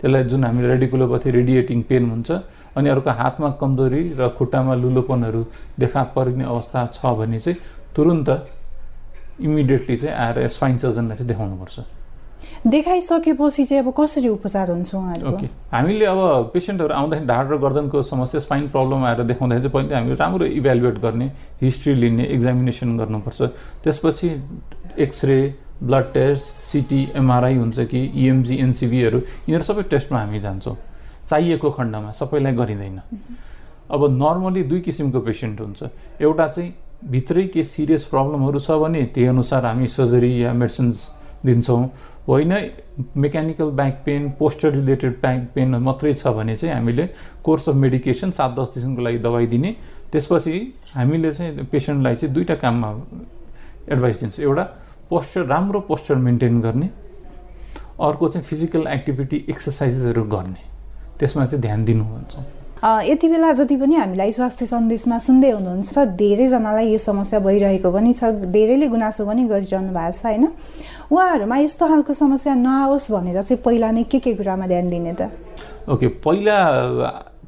त्यसलाई 0.00 0.24
जुन 0.24 0.44
हामी 0.44 0.66
रेडिकुलोपथी 0.66 1.30
रेडिएटिङ 1.30 1.82
पेन 1.88 2.10
हुन्छ 2.10 2.30
अनि 2.76 2.88
अर्को 2.88 3.10
हातमा 3.20 3.48
कमजोरी 3.60 4.02
र 4.16 4.28
खुट्टामा 4.38 4.74
लुलोपनहरू 4.80 5.42
देखा 5.80 6.02
परिने 6.16 6.44
अवस्था 6.44 6.86
छ 6.94 7.04
भने 7.20 7.40
चाहिँ 7.40 7.58
तुरुन्त 7.96 8.28
इमिडिएटली 9.40 9.96
चाहिँ 9.96 10.16
आएर 10.16 10.48
स्वाइन 10.48 10.78
सर्जनलाई 10.78 11.16
चाहिँ 11.16 11.28
देखाउनुपर्छ। 11.28 11.76
देखाइसकेपछि 12.66 13.64
चाहिँ 13.64 13.82
अब 13.82 13.92
कसरी 13.98 14.28
उपचार 14.28 14.70
हुन्छ 14.70 14.94
ओके। 14.94 15.46
हामीले 15.72 16.04
अब 16.06 16.50
पेसेन्टहरू 16.54 16.94
आउँदाखेरि 16.94 17.26
ढाड 17.26 17.52
र 17.52 17.56
गर्दनको 17.58 18.02
समस्या 18.02 18.40
स्पाइन 18.40 18.68
प्रब्लम 18.68 19.04
आएर 19.04 19.22
देखाउँदाखेरि 19.22 19.68
चाहिँ 19.68 19.72
पहिले 19.72 19.94
हामीले 19.94 20.16
राम्रो 20.16 20.44
इभ्यालुएट 20.44 20.98
गर्ने 20.98 21.26
हिस्ट्री 21.62 21.94
लिने 21.94 22.24
एक्जामिनेसन 22.34 22.96
गर्नुपर्छ। 22.98 23.40
त्यसपछि 23.84 24.28
X ray 24.98 25.38
blood 25.82 26.04
test 26.12 26.44
CT 26.72 27.00
MRI 27.16 27.54
हुन्छ 27.56 27.78
कि 27.90 28.00
इएमजी 28.16 28.56
एनसिबीहरू 28.56 29.18
यिनीहरू 29.18 29.64
सबै 29.64 29.82
टेस्टमा 29.92 30.18
हामी 30.18 30.40
जान्छौँ। 30.40 30.76
चाहिएको 31.28 31.70
खण्डमा 31.70 32.10
सबैलाई 32.12 32.52
गरिँदैन। 32.54 33.00
अब 33.90 34.00
नर्मली 34.12 34.62
दुई 34.62 34.80
किसिमको 34.80 35.20
पेसेन्ट 35.20 35.60
हुन्छ। 35.60 35.82
एउटा 36.20 36.46
चाहिँ 36.48 36.72
भित्रै 37.04 37.46
के 37.52 37.62
सिरियस 37.64 38.04
प्रब्लमहरू 38.08 38.58
छ 38.58 38.70
भने 38.80 39.02
त्यही 39.14 39.26
अनुसार 39.28 39.64
हामी 39.66 39.86
सर्जरी 39.86 40.32
या 40.42 40.52
मेडिसिन्स 40.54 40.96
दिन्छौँ। 41.44 41.82
होइन 42.28 42.52
mechanical 43.16 43.70
back 43.70 44.02
pain 44.04 44.30
posture 44.38 44.70
related 44.72 45.12
back 45.20 45.46
pain 45.54 45.74
मात्रै 45.78 46.12
छ 46.14 46.26
भने 46.36 46.56
चाहिँ 46.56 46.74
हामीले 46.74 47.06
कोर्स 47.44 47.68
अफ 47.68 47.74
मेडिकेसन 47.74 48.30
सात 48.30 48.50
दस 48.58 48.74
दिनको 48.74 49.02
लागि 49.02 49.18
दबाई 49.18 49.46
दिने। 49.46 49.70
त्यसपछि 50.12 50.54
हामीले 50.94 51.32
चाहिँ 51.32 51.64
पेसेन्टलाई 51.70 52.14
चाहिँ 52.16 52.34
दुईवटा 52.34 52.54
काममा 52.54 52.90
एडभाइस 53.92 54.20
दिन्छौँ। 54.20 54.44
एउटा 54.44 54.64
पोस्चर 55.10 55.44
राम्रो 55.46 55.80
पोस्चर 55.80 56.14
मेन्टेन 56.26 56.60
गर्ने। 56.60 56.88
अर्को 58.00 58.28
चाहिँ 58.28 58.44
फिजिकल 58.44 58.86
एक्टिभिटी 58.86 59.44
एक्सर्साइजेसहरू 59.48 60.24
गर्ने। 60.24 60.62
त्यसमा 61.18 61.46
चाहिँ 61.46 61.62
ध्यान 61.62 61.84
दिनुहुन्छ। 61.84 62.65
यति 62.86 63.28
बेला 63.28 63.52
जति 63.52 63.76
पनि 63.76 63.94
हामीलाई 63.96 64.32
स्वास्थ्य 64.32 64.66
सन्देशमा 64.66 65.18
सुन्दै 65.18 65.50
हुनुहुन्छ 65.50 65.98
धेरैजनालाई 66.22 66.86
यो 66.92 66.98
समस्या 66.98 67.38
भइरहेको 67.42 67.90
पनि 67.90 68.12
छ 68.14 68.30
धेरैले 68.54 68.86
गुनासो 68.88 69.26
पनि 69.26 69.42
गरिरहनु 69.50 69.90
भएको 69.90 70.12
छ 70.12 70.24
होइन? 70.26 70.44
उहाँहरूमा 71.10 71.56
यस्तो 71.66 71.86
खालको 71.88 72.12
समस्या 72.14 72.54
नआओस् 72.54 73.10
भनेर 73.10 73.42
चाहिँ 73.42 73.62
पहिला 73.62 73.90
नै 73.90 74.04
के 74.06 74.18
के 74.22 74.34
कुरामा 74.38 74.66
ध्यान 74.70 74.86
दिने 74.90 75.14
त? 75.18 75.30
ओके 75.90 76.06
पहिला 76.22 76.58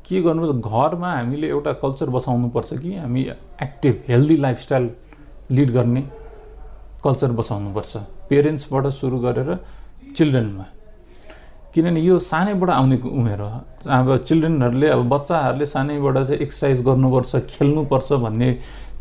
के 0.02 0.22
गर्नुपर्छ 0.26 0.58
घरमा 0.58 1.10
हामीले 1.12 1.46
एउटा 1.54 1.72
कल्चर 1.82 2.10
बसाउनुपर्छ 2.10 2.70
कि 2.82 2.94
हामी 2.98 3.22
एक्टिभ 3.62 3.94
हेल्दी 4.08 4.36
लाइफस्टाइल 4.42 4.90
लिड 5.54 5.70
गर्ने 5.70 6.02
कल्चर 7.04 7.30
बसाउनुपर्छ। 7.38 7.96
पेरेन्ट्सबाट 8.26 8.86
सुरु 8.90 9.18
गरेर 9.22 9.50
चिल्ड्रेनमा। 10.16 10.66
किनभने 11.78 12.00
यो 12.00 12.18
सानैबाट 12.18 12.70
आउने 12.70 12.96
उमेर 13.06 13.40
हो। 13.40 13.48
अब 13.86 14.06
चिल्ड्रेनहरूले 14.26 14.88
अब 14.90 15.08
बच्चाहरूले 15.08 15.66
सानैबाट 15.66 16.16
चाहिँ 16.18 16.40
एक्सर्साइज 16.42 16.82
गर्नुपर्छ 16.82 17.36
खेल्नुपर्छ 17.54 18.12
भन्ने 18.18 18.50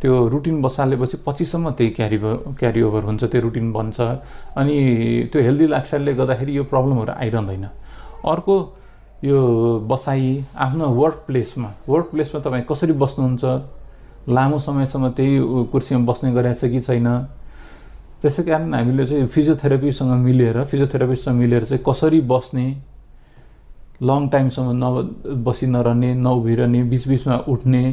त्यो 0.01 0.13
रुटिन 0.29 0.61
बसालेपछि 0.61 1.17
पछिसम्म 1.25 1.69
त्यही 1.73 1.89
क्यारी 1.97 2.17
क्यारी 2.53 2.81
ओभर 2.81 3.03
हुन्छ 3.09 3.23
त्यो 3.33 3.41
रुटिन 3.41 3.71
बन्छ। 3.73 3.97
अनि 4.61 4.77
त्यो 5.33 5.41
हेल्दी 5.41 5.67
लाइफस्टाइलले 5.67 6.13
गर्दाखेरि 6.13 6.57
यो 6.57 6.63
प्रब्लमहरू 6.69 7.13
आइरहँदैन। 7.17 7.65
अर्को 8.29 8.55
यो 9.25 9.39
बसाइ 9.89 10.21
आफ्नो 10.53 10.85
वर्क 11.01 11.23
प्लेसमा 11.27 11.69
वर्क 11.89 12.07
प्लेसमा 12.13 12.41
तपाईँ 12.45 12.63
कसरी 12.69 12.93
बस्नुहुन्छ? 12.93 13.43
लामो 14.29 14.59
समयसम्म 14.59 15.09
त्यही 15.17 15.33
कुर्सीमा 15.73 16.05
बस्ने 16.05 16.31
गरेछ 16.37 16.61
कि 16.61 16.79
छैन? 16.79 17.07
त्यसै 18.21 18.43
कारण 18.43 18.73
हामीले 18.73 19.05
चाहिँ 19.05 19.27
फिजियोथेरापीसँग 19.27 20.11
मिलेर 20.25 20.63
फिजियोथेरापिस्टसँग 20.63 21.35
मिलेर 21.37 21.63
चाहिँ 21.63 21.83
कसरी 21.87 22.21
बस्ने 22.31 22.67
लङ 24.01 24.27
टाइमसम्म 24.29 24.69
न 24.73 24.85
बसी 25.45 25.65
नरहने 25.65 26.13
नउभिरहने 26.25 26.83
बिचबिचमा 26.91 27.35
उठ्ने 27.49 27.83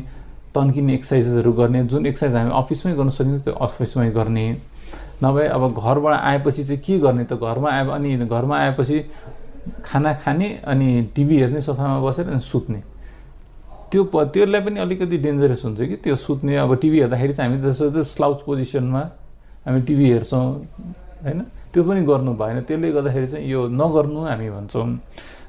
तन्किने 0.55 0.95
एक्सर्साइजेसहरू 0.95 1.53
गर्ने 1.53 1.85
जुन 1.93 2.07
एक्सर्साइज 2.07 2.35
हामी 2.37 2.51
अफिसमै 2.61 2.93
गर्न 2.95 3.11
सकिन्छ 3.11 3.45
त्यो 3.45 3.55
अफिसमै 3.67 4.11
गर्ने। 4.11 4.47
नभए 5.23 5.47
अब 5.47 5.63
घरबाट 5.73 6.15
आएपछि 6.15 6.65
चाहिँ 6.65 6.81
के 6.81 6.99
गर्ने 6.99 7.25
त? 7.25 7.33
घरमा 7.35 7.69
आए 7.71 7.85
अनि 7.97 8.17
घरमा 8.27 8.57
आएपछि 8.59 8.99
खाना 9.85 10.13
खाने 10.23 10.49
अनि 10.65 10.89
टिभी 11.17 11.37
हेर्ने 11.41 11.61
सोफामा 11.63 12.01
बसेर 12.01 12.29
अनि 12.29 12.41
सुत्ने। 12.41 12.81
त्यो 13.91 14.05
प 14.13 14.25
त्यसलाई 14.35 14.61
पनि 14.61 14.81
अलिकति 14.81 15.17
डेन्जरस 15.19 15.65
हुन्छ 15.65 15.81
कि? 15.81 15.97
त्यो 16.05 16.17
सुत्ने 16.17 16.57
अब 16.57 16.75
टिभी 16.81 16.99
हेर्दाखेरि 17.01 17.33
चाहिँ 17.35 17.51
हामी 17.51 17.63
जस्तो 17.63 18.03
स्लाउच 18.05 18.43
पोजिसनमा 18.47 19.03
हामी 19.67 19.81
टिभी 19.81 20.07
हेर्छौँ 20.13 20.45
होइन? 21.25 21.41
त्यो 21.73 21.83
पनि 21.85 22.01
गर्नु 22.05 22.33
भएन। 22.35 22.61
त्यसले 22.69 22.93
गर्दाखेरि 22.93 23.27
चाहिँ 23.27 23.49
यो 23.51 23.69
नगर्नु 23.69 24.21
हामी 24.21 24.51
भन्छौँ। 24.51 24.89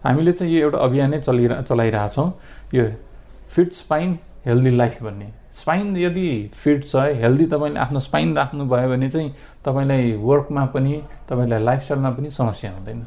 हामीले 0.03 0.31
चाहिँ 0.31 0.53
यो 0.53 0.59
एउटा 0.61 0.77
अभियानै 0.77 1.19
चलिरह 1.21 1.61
चलाइरहेछौँ। 1.61 2.27
यो 2.73 2.83
फिट 3.49 3.73
स्पाइन 3.73 4.17
हेल्दी 4.45 4.71
लाइफ 4.77 5.03
भन्ने। 5.03 5.27
स्पाइन 5.53 5.97
यदि 5.97 6.27
फिट 6.53 6.85
छ 6.85 6.95
हेल्दी 7.21 7.45
तपाईँले 7.45 7.79
आफ्नो 7.79 7.99
स्पाइन 7.99 8.35
राख्नुभयो 8.35 8.89
भने 8.89 9.09
चाहिँ 9.09 9.29
तपाईँलाई 9.65 10.11
वर्कमा 10.19 10.65
पनि 10.65 11.01
तपाईँलाई 11.29 11.63
लाइफस्टाइलमा 11.63 12.09
पनि 12.09 12.29
समस्या 12.29 12.71
हुँदैन। 12.71 13.05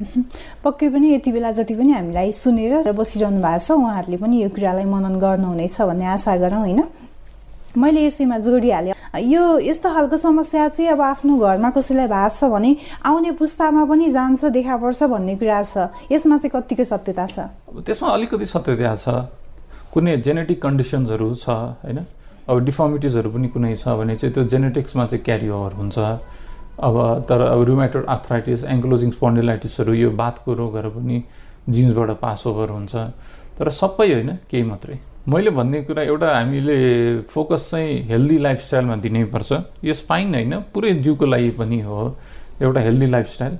पक्कै 0.64 0.88
पनि 0.88 1.14
यति 1.14 1.32
बेला 1.32 1.50
जति 1.50 1.74
पनि 1.74 1.92
हामीलाई 1.92 2.32
सुनेर 2.32 2.88
र 2.88 2.92
बसिरहनु 2.92 3.40
भएको 3.42 3.58
छ 3.58 3.70
उहाँहरूले 3.72 4.16
पनि 4.16 4.42
यो 4.42 4.48
कुरालाई 4.48 4.84
मनन 4.84 5.18
गर्नुहुनेछ 5.18 5.80
भन्ने 5.82 6.06
आशा 6.14 6.36
गरौँ 6.36 6.60
होइन? 6.60 6.80
मैले 7.76 8.06
यसैमा 8.06 8.38
जोडिहालेँ। 8.38 8.99
यो 9.10 9.58
यस्तो 9.58 9.90
खालको 9.90 10.16
समस्या 10.16 10.68
चाहिँ 10.68 10.90
अब 10.90 11.00
आफ्नो 11.02 11.36
घरमा 11.36 11.70
कसैलाई 11.74 12.06
भएको 12.06 12.30
छ 12.30 12.44
भने 12.46 12.76
आउने 13.02 13.30
पुस्तामा 13.34 13.84
पनि 13.90 14.10
जान्छ 14.10 14.44
देखा 14.54 14.76
पर्छ 14.78 15.02
भन्ने 15.02 15.34
कुरा 15.36 15.62
छ। 15.62 15.90
यसमा 16.14 16.36
चाहिँ 16.38 16.52
कतिको 16.54 16.84
सत्यता 16.84 17.26
छ? 17.26 17.38
त्यसमा 17.82 18.08
अलिकति 18.08 18.46
सत्यता 18.46 18.94
छ। 18.94 19.08
कुनै 19.90 20.16
जेनेटिक 20.22 20.62
कन्डिसन्सहरू 20.62 21.34
छ 21.34 21.48
होइन? 21.82 22.06
अब 22.46 22.56
डिफर्मिटिजहरू 22.64 23.30
पनि 23.34 23.48
कुनै 23.50 23.74
छ 23.74 23.98
भने 23.98 24.14
चाहिँ 24.14 24.34
त्यो 24.34 24.44
जेनेटिक्समा 24.46 25.06
चाहिँ 25.10 25.24
क्यारी 25.26 25.48
ओभर 25.50 25.72
हुन्छ। 25.74 25.98
अब 26.78 26.96
तर 27.26 27.40
अब 27.50 27.60
रुमेटोड 27.66 28.04
आर्थराइटिस 28.06 28.64
एङ्क्लोजिङ 28.64 29.10
स्पोन्डिलाइटिसहरू 29.10 29.92
यो 29.94 30.10
बातको 30.14 30.54
रोगहरू 30.54 30.90
पनि 30.90 31.22
जिन्सबाट 31.66 32.10
पास 32.22 32.46
ओभर 32.46 32.68
हुन्छ। 32.70 32.94
तर 33.58 33.68
सबै 33.74 34.06
होइन 34.12 34.30
केही 34.46 34.62
मात्रै। 34.62 35.09
मैले 35.30 35.50
भन्ने 35.50 35.80
कुरा 35.82 36.02
एउटा 36.02 36.28
हामीले 36.34 36.76
फोकस 37.30 37.68
चाहिँ 37.70 38.02
हेल्दी 38.06 38.38
लाइफस्टाइलमा 38.38 38.94
दिनैपर्छ। 38.96 39.52
यो 39.84 39.94
स्पाइन 39.94 40.34
होइन 40.34 40.54
पुरै 40.74 40.92
जिउको 41.06 41.26
लागि 41.26 41.50
पनि 41.58 41.80
हो 41.80 41.98
एउटा 42.62 42.80
हेल्दी 42.80 43.06
लाइफस्टाइल 43.06 43.58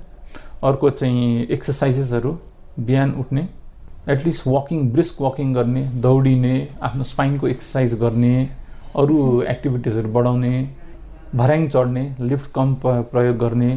अर्को 0.63 0.89
चाहिँ 0.99 1.47
एक्सर्साइजेसहरू 1.47 2.31
बिहान 2.79 3.13
उठ्ने 3.19 3.47
एटलिस्ट 4.09 4.47
वाकिङ 4.47 4.89
ब्रिस्क 4.91 5.21
वाकिङ 5.21 5.53
गर्ने 5.53 5.83
दौडिने 6.03 6.55
आफ्नो 6.81 7.03
स्पाइनको 7.03 7.47
एक्सर्साइज 7.47 7.93
गर्ने 8.01 8.33
अरू 8.95 9.19
एक्टिभिटिजहरू 9.53 10.09
बढाउने 10.13 10.53
भर्याङ 11.35 11.67
चढ्ने 11.67 12.03
लिफ्ट 12.19 12.51
कम 12.51 12.75
प्रयोग 12.83 13.37
गर्ने। 13.37 13.71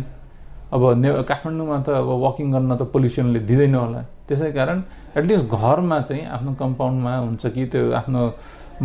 अब 0.72 0.82
ने 0.98 1.12
काठमाडौँमा 1.22 1.78
त 1.82 1.88
अब 2.02 2.10
वाकिङ 2.22 2.52
गर्न 2.52 2.76
त 2.76 2.90
पोल्युसनले 2.92 3.40
दिँदैन 3.40 3.74
होला। 3.74 4.04
त्यसै 4.28 4.50
कारण 4.52 4.82
एटलिस्ट 5.16 5.46
घरमा 5.56 6.00
चाहिँ 6.08 6.24
आफ्नो 6.36 6.52
कम्पाउन्डमा 6.60 7.16
हुन्छ 7.16 7.46
कि 7.54 7.66
त्यो 7.72 7.92
आफ्नो 8.00 8.22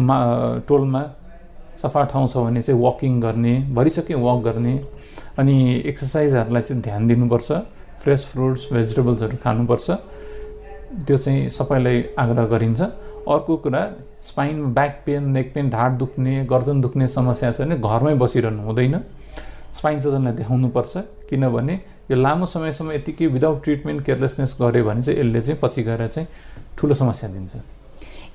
मा 0.08 0.17
टोलमा 0.67 1.01
सफा 1.81 2.03
ठाउँ 2.12 2.27
छ 2.27 2.38
भने 2.46 2.62
चाहिँ 2.62 2.81
वाकिङ 2.81 3.19
गर्ने 3.22 3.53
भरिसक्यो 3.75 4.19
वाक 4.19 4.39
गर्ने 4.48 4.74
अनि 5.39 5.55
एक्सर्साइजहरूलाई 5.91 6.62
चाहिँ 6.62 6.81
ध्यान 6.84 7.08
दिनुपर्छ 7.08 7.51
फ्रेस 8.03 8.25
फ्रुट्स 8.31 8.62
भेजिटेबल्सहरू 8.74 9.38
खानुपर्छ। 9.43 9.88
त्यो 11.08 11.17
चाहिँ 11.17 11.50
सबैलाई 11.58 11.98
आग्रह 12.19 12.46
गरिन्छ। 12.53 12.81
अर्को 13.29 13.55
कुरा 13.63 13.81
spine 14.27 14.74
back 14.74 14.93
pain 15.05 15.24
neck 15.31 15.53
pain 15.53 15.69
ढाड 15.69 15.91
दुख्ने 15.98 16.34
गर्दन 16.51 16.81
दुख्ने 16.81 17.08
समस्या 17.08 17.51
छ 17.51 17.62
भने 17.62 17.75
घरमै 17.79 18.13
बसिरहनु 18.24 18.62
हुँदैन। 18.67 18.96
स्पाइन 19.77 20.00
सर्जनलाई 20.03 20.34
देखाउनुपर्छ 20.39 20.93
किनभने 21.29 21.75
यो 22.10 22.16
लामो 22.18 22.46
समयसम्म 22.50 22.92
यतिकै 22.92 23.25
विदाउट 23.38 23.63
ट्रिटमेन्ट 23.63 24.01
केयरलेसनेस 24.06 24.56
गऱ्यो 24.62 24.84
भने 24.86 25.01
चाहिँ 25.06 25.20
यसले 25.20 25.42
चाहिँ 25.42 25.60
पछि 25.62 25.82
गएर 25.86 26.08
चाहिँ 26.10 26.28
ठुलो 26.78 26.94
समस्या 26.98 27.30
दिन्छ। 27.30 27.54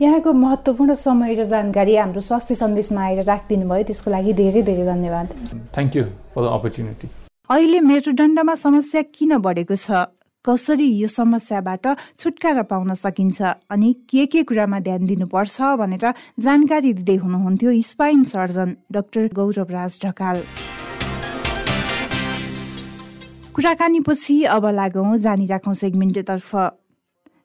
यहाँको 0.00 0.33
महत्त्वपूर्ण 0.33 0.95
समय 0.95 1.35
र 1.35 1.45
जानकारी 1.50 1.95
हाम्रो 1.97 2.21
स्वास्थ्य 2.23 2.54
सन्देशमा 2.54 3.02
आएर 3.02 3.23
राखिदिनु 3.26 3.66
भयो। 3.66 3.83
त्यसको 3.90 4.11
लागि 4.11 4.33
धेरै 4.33 4.62
धेरै 4.62 4.85
धन्यवाद। 4.87 5.26
Thank 5.75 5.97
you 5.97 6.04
for 6.35 6.40
the 6.43 6.47
opportunity 6.54 7.07
अहिले 7.50 7.81
मेरुदण्डमा 7.81 8.54
समस्या 8.54 9.02
किन 9.11 9.38
बढेको 9.43 9.75
छ? 9.75 10.07
कसरी 10.45 10.88
यो 11.00 11.09
समस्याबाट 11.09 11.85
छुटकारा 12.21 12.62
पाउन 12.71 12.95
सकिन्छ? 12.95 13.43
अनि 13.75 13.93
के 14.11 14.26
के 14.31 14.43
कुरामा 14.45 14.78
ध्यान 14.87 15.07
दिनुपर्छ 15.07 15.57
भनेर 15.83 16.04
जानकारी 16.38 16.93
दिँदै 17.00 17.16
हुनुहुन्थ्यो 17.16 17.71
spine 17.90 18.25
surgeon 18.28 18.76
doctor 18.93 19.28
Gaurav 19.35 19.69
Raj 19.71 19.93
Dhakal. 20.04 20.37
कुराकानीपछि 23.54 24.43
अब 24.50 24.64
लागौँ 24.69 25.17
जानिराखौँ 25.17 25.75
सेगमेन्टतर्फ 25.75 26.50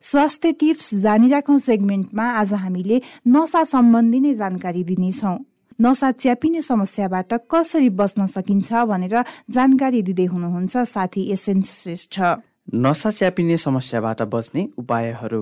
स्वास्थ्य 0.03 0.51
टिप्स 0.59 0.93
जानिराखौँ 1.05 1.57
सेगमेन्टमा 1.59 2.25
आज 2.33 2.53
हामीले 2.55 3.01
नसा 3.29 3.63
सम्बन्धी 3.63 4.19
नै 4.19 4.33
जानकारी 4.33 4.83
दिनेछौँ। 4.89 5.37
नसा 5.81 6.11
च्यापिने 6.11 6.61
समस्याबाट 6.61 7.33
कसरी 7.45 7.89
बच्न 7.93 8.25
सकिन्छ 8.25 8.73
भनेर 8.89 9.15
जानकारी 9.53 10.01
दिँदै 10.01 10.25
हुनुहुन्छ 10.25 10.77
साथी 10.89 11.29
एसेन्स 11.31 11.67
श्रेष्ठ। 11.83 12.19
नसा 12.75 13.09
च्यापिने 13.09 13.57
समस्याबाट 13.59 14.21
बच्ने 14.33 14.67
उपायहरू। 14.81 15.41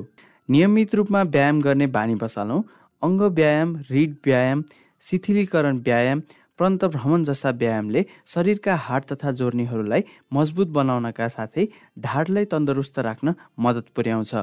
नियमित 0.49 0.95
रूपमा 0.95 1.21
व्यायाम 1.31 1.61
गर्ने 1.61 1.87
बानी 1.95 2.15
बसालौँ। 2.19 2.61
अङ्ग 3.01 3.21
व्यायाम 3.39 3.75
रिड 3.91 4.15
व्यायाम 4.25 4.63
शिथिलीकरण 5.03 5.77
व्यायाम 5.87 6.21
प्रन्त 6.59 6.85
भ्रमण 6.93 7.23
जस्ता 7.23 7.49
व्यायामले 7.61 8.05
शरीरका 8.27 8.75
हाड 8.85 9.03
तथा 9.11 9.31
जोर्नीहरूलाई 9.39 10.03
मजबुत 10.33 10.67
बनाउनका 10.77 11.27
साथै 11.29 11.65
ढाडलाई 11.99 12.45
तन्दुरुस्त 12.51 12.99
राख्न 13.07 13.33
मद्दत 13.59 13.87
पुर्याउँछ। 13.95 14.33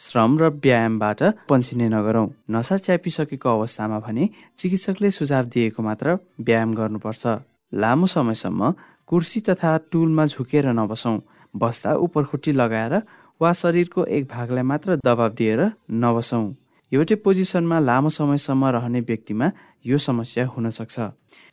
श्रम 0.00 0.38
र 0.40 0.48
व्यायामबाट 0.64 1.20
पन्छिने 1.48 1.88
नगरौँ। 1.88 2.28
नसा 2.50 2.76
च्यापिसकेको 2.84 3.48
अवस्थामा 3.50 3.98
भने 4.00 4.28
चिकित्सकले 4.58 5.10
सुझाव 5.10 5.44
दिएको 5.54 5.82
मात्र 5.82 6.16
व्यायाम 6.40 6.70
गर्नुपर्छ। 6.74 7.24
लामो 7.72 8.06
समयसम्म 8.08 8.72
कुर्सी 9.08 9.40
तथा 9.48 9.70
टुलमा 9.90 10.24
झुकेर 10.26 10.66
नबसौँ। 10.72 11.18
बस्दा 11.54 11.90
उपरखुट्टी 12.06 12.52
लगाएर 12.52 12.94
वा 13.40 13.52
शरीरको 13.52 14.04
एक 14.06 14.24
भागलाई 14.28 14.64
मात्र 14.64 14.96
दबाब 15.04 15.32
दिएर 15.34 15.60
नबसौँ। 16.02 16.44
एउटै 16.92 17.16
पोजिसनमा 17.24 17.76
लामो 17.88 18.10
समयसम्म 18.10 18.62
रहने 18.74 19.00
व्यक्तिमा 19.08 19.46
यो 19.86 19.98
समस्या 20.06 20.44
हुन 20.54 20.70
सक्छ 20.78 20.96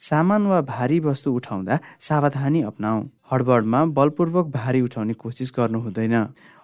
सामान 0.05 0.45
वा 0.51 0.61
भारी 0.69 0.97
वस्तु 1.07 1.33
उठाउँदा 1.39 1.75
सावधानी 2.07 2.61
अप्नाऊ। 2.69 3.03
हडबडमा 3.31 3.79
बलपूर्वक 3.97 4.47
भारी 4.57 4.81
उठाउने 4.87 5.13
कोसिस 5.21 5.53
गर्नु 5.57 5.79
हुँदैन। 5.85 6.15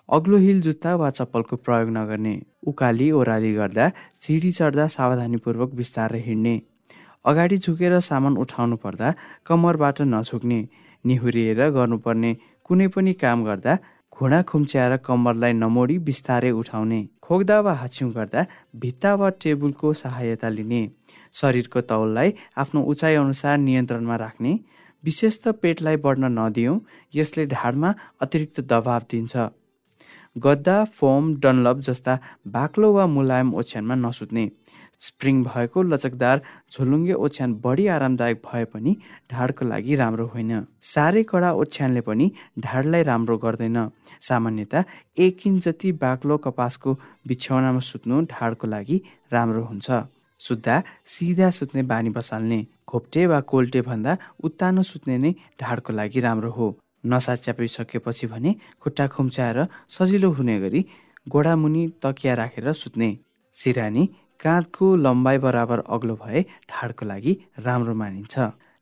अग्लो 0.09 0.37
हिल 0.45 0.61
जुत्ता 0.65 0.95
वा 1.01 1.09
चप्पलको 1.17 1.55
प्रयोग 1.65 1.89
नगर्ने 1.97 2.33
उकाली 2.69 3.11
ओह्राली 3.19 3.53
गर्दा 3.53 3.85
सिडी 4.21 4.51
चढ्दा 4.57 4.87
सावधानीपूर्वक 4.97 5.69
बिस्तारै 5.77 6.21
हिँड्ने। 6.27 6.55
अगाडि 7.25 7.57
झुकेर 7.57 7.99
सामान 8.09 8.33
उठाउनु 8.43 8.75
पर्दा 8.83 9.13
कम्मरबाट 9.47 10.01
नझुक्ने 10.13 10.59
निहुरिएर 11.05 11.61
गर्नुपर्ने 11.77 12.31
कुनै 12.65 12.87
पनि 12.95 13.13
काम 13.21 13.45
गर्दा 13.45 13.73
घुँडा 14.13 14.41
खुम्च्याएर 14.49 14.97
कम्मरलाई 15.07 15.53
नमोडी 15.63 15.97
बिस्तारै 16.09 16.51
उठाउने। 16.61 17.01
खोक्दा 17.33 17.59
वा 17.65 17.73
हाछ्यौँ 17.73 18.11
गर्दा 18.13 18.41
भित्ता 18.81 19.13
वा 19.19 19.29
टेबुलको 19.41 19.91
सहायता 19.93 20.49
लिने। 20.49 20.81
शरीरको 21.33 21.81
तौललाई 21.81 22.33
आफ्नो 22.61 22.81
उचाइ 22.91 23.15
अनुसार 23.15 23.57
नियन्त्रणमा 23.57 24.15
राख्ने। 24.15 24.51
विशेष 25.03 25.37
त 25.41 25.53
पेटलाई 25.61 25.97
बढ्न 26.05 26.29
नदियौँ 26.29 26.77
यसले 27.15 27.45
ढाडमा 27.49 27.93
अतिरिक्त 28.21 28.59
दबाव 28.69 29.01
दिन्छ। 29.11 29.33
गद्दा 30.45 30.77
फोम 30.93 31.33
डनलप 31.41 31.77
जस्ता 31.89 32.13
बाक्लो 32.53 32.93
वा 32.93 33.05
मुलायम 33.15 33.53
ओछ्यानमा 33.55 33.95
नसुत्ने। 34.05 34.45
स्प्रिङ 35.01 35.43
भएको 35.43 35.81
लचकदार 35.83 36.41
झोलुङ्गे 36.71 37.13
ओछ्यान 37.25 37.53
बढी 37.63 37.87
आरामदायक 37.95 38.41
भए 38.45 38.63
पनि 38.73 38.95
ढाडको 39.31 39.65
लागि 39.65 39.95
राम्रो 39.95 40.25
होइन। 40.33 40.51
साह्रै 40.81 41.23
कडा 41.31 41.51
ओछ्यानले 41.61 42.01
पनि 42.01 42.31
ढाडलाई 42.59 43.03
राम्रो 43.03 43.37
गर्दैन। 43.37 43.77
सामान्यत 44.21 44.73
एक 45.17 45.47
इन्च 45.47 45.63
जति 45.67 45.91
बाक्लो 46.03 46.37
कपासको 46.45 46.93
बिछौनामा 47.27 47.79
सुत्नु 47.89 48.21
ढाडको 48.33 48.67
लागि 48.67 48.97
राम्रो 49.31 49.63
हुन्छ। 49.63 49.87
सुत्दा 50.39 50.75
सिधा 51.05 51.49
सुत्ने 51.49 51.81
बानी 51.83 52.09
बसाल्ने 52.09 52.59
घोप्टे 52.89 53.25
वा 53.25 53.39
कोल्टे 53.51 53.81
भन्दा 53.81 54.17
उत्तानो 54.43 54.81
सुत्ने 54.83 55.17
नै 55.17 55.31
ढाडको 55.61 55.93
लागि 55.93 56.19
राम्रो 56.19 56.51
हो। 56.51 56.67
नसा 57.03 57.35
च्यापिसकेपछि 57.35 58.27
भने 58.27 58.55
खुट्टा 58.81 59.05
खुम्च्याएर 59.07 59.57
सजिलो 59.89 60.29
हुने 60.31 60.59
गरी 60.59 60.81
गोडामुनि 61.27 61.83
तकिया 62.03 62.33
राखेर 62.35 62.71
सुत्ने। 62.73 63.09
सिरानी 63.55 64.03
काँधको 64.43 64.95
लम्बाइ 64.95 65.37
बराबर 65.39 65.79
अग्लो 65.89 66.15
भए 66.23 66.41
ढाडको 66.69 67.05
लागि 67.05 67.33
राम्रो 67.59 67.93
मानिन्छ। 67.95 68.35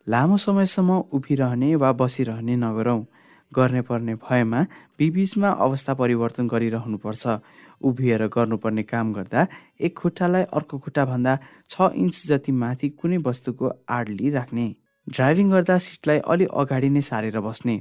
लामो 0.07 0.37
समयसम्म 0.37 0.91
उभिरहने 1.13 1.75
वा 1.75 1.91
बसिरहने 1.93 2.55
नगरौँ। 2.57 3.05
गर्ने 3.51 3.81
पर्ने 3.81 4.13
भएमा 4.15 4.61
बिबिचमा 4.99 5.49
अवस्था 5.65 5.93
परिवर्तन 5.93 6.47
गरिरहनुपर्छ। 6.47 7.39
उभिएर 7.81 8.25
गर्नुपर्ने 8.33 8.83
काम 8.83 9.13
गर्दा 9.13 9.47
एक 9.81 9.97
खुट्टालाई 9.97 10.43
अर्को 10.53 10.77
खुट्टाभन्दा 10.79 11.37
छ 11.69 11.89
इन्च 11.93 12.25
जति 12.27 12.51
माथि 12.51 12.89
कुनै 12.91 13.17
वस्तुको 13.27 13.71
आडली 13.89 14.29
राख्ने। 14.29 14.65
ड्राइभिङ 15.07 15.49
गर्दा 15.51 15.77
सिटलाई 15.77 16.19
अलि 16.31 16.45
अगाडि 16.53 16.89
नै 16.89 17.01
सारेर 17.01 17.39
बस्ने। 17.39 17.75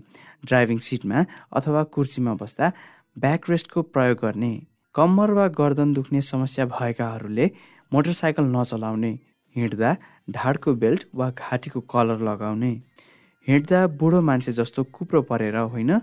ड्राइभिङ 0.44 0.78
सिटमा 0.78 1.24
अथवा 1.52 1.82
कुर्सीमा 1.94 2.34
बस्दा 2.34 2.72
ब्याक 3.18 3.50
रेस्टको 3.50 3.82
प्रयोग 3.94 4.18
गर्ने। 4.24 4.52
कम्मर 4.94 5.30
वा 5.30 5.46
गर्दन 5.58 5.92
दुख्ने 5.94 6.20
समस्या 6.20 6.64
भएकाहरूले 6.66 7.46
मोटरसाइकल 7.92 8.44
नचलाउने 8.56 9.10
हिँड्दा 9.56 9.90
ढाडको 10.30 10.74
बेल्ट 10.74 11.04
वा 11.14 11.30
घाँटीको 11.30 11.80
कलर 11.92 12.20
लगाउने 12.28 12.70
हिँड्दा 13.46 13.86
बुढो 14.00 14.20
मान्छे 14.20 14.52
जस्तो 14.52 14.84
कुप्रो 14.94 15.22
परेर 15.30 15.56
होइन 15.56 16.00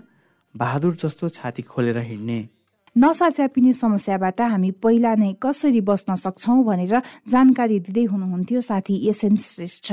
बहादुर 0.54 0.94
जस्तो 1.02 1.28
छाती 1.28 1.62
खोलेर 1.62 1.98
हिँड्ने। 1.98 2.38
नसा 2.96 3.28
च्यापिने 3.30 3.72
समस्याबाट 3.72 4.40
हामी 4.40 4.70
पहिला 4.82 5.14
नै 5.14 5.32
कसरी 5.42 5.80
बस्न 5.84 6.14
सक्छौँ 6.24 6.64
भनेर 6.64 6.94
जानकारी 7.28 7.78
दिँदै 7.80 8.04
हुनुहुन्थ्यो 8.04 8.60
साथी 8.60 8.96
एसएन 9.08 9.36
श्रेष्ठ। 9.36 9.92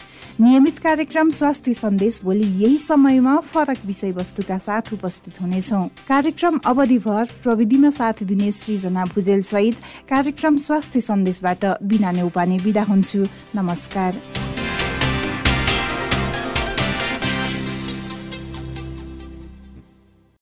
नियमित 0.39 0.79
कार्यक्रम 0.79 1.29
स्वास्थ्य 1.29 1.73
सन्देश 1.73 2.19
भोलि 2.23 2.45
यही 2.63 2.77
समयमा 2.77 3.35
फरक 3.39 3.77
विषयवस्तुका 3.85 4.57
साथ 4.57 4.93
उपस्थित 4.93 5.41
हुनेछौ। 5.41 5.83
कार्यक्रम 6.07 6.59
अवधिभर 6.65 7.29
प्रविधिमा 7.43 7.89
साथ 7.89 8.23
दिने 8.23 8.51
सृजना 8.51 9.05
भुजेल 9.05 9.41
सहित 9.41 9.75
कार्यक्रम 10.09 10.57
स्वास्थ्य 10.57 11.01
सन्देशबाट 11.01 11.65
बिना 11.83 12.11
नेउपाने 12.11 12.57
विदा 12.57 12.83
हुन्छु। 12.83 13.25
नमस्कार। 13.55 14.21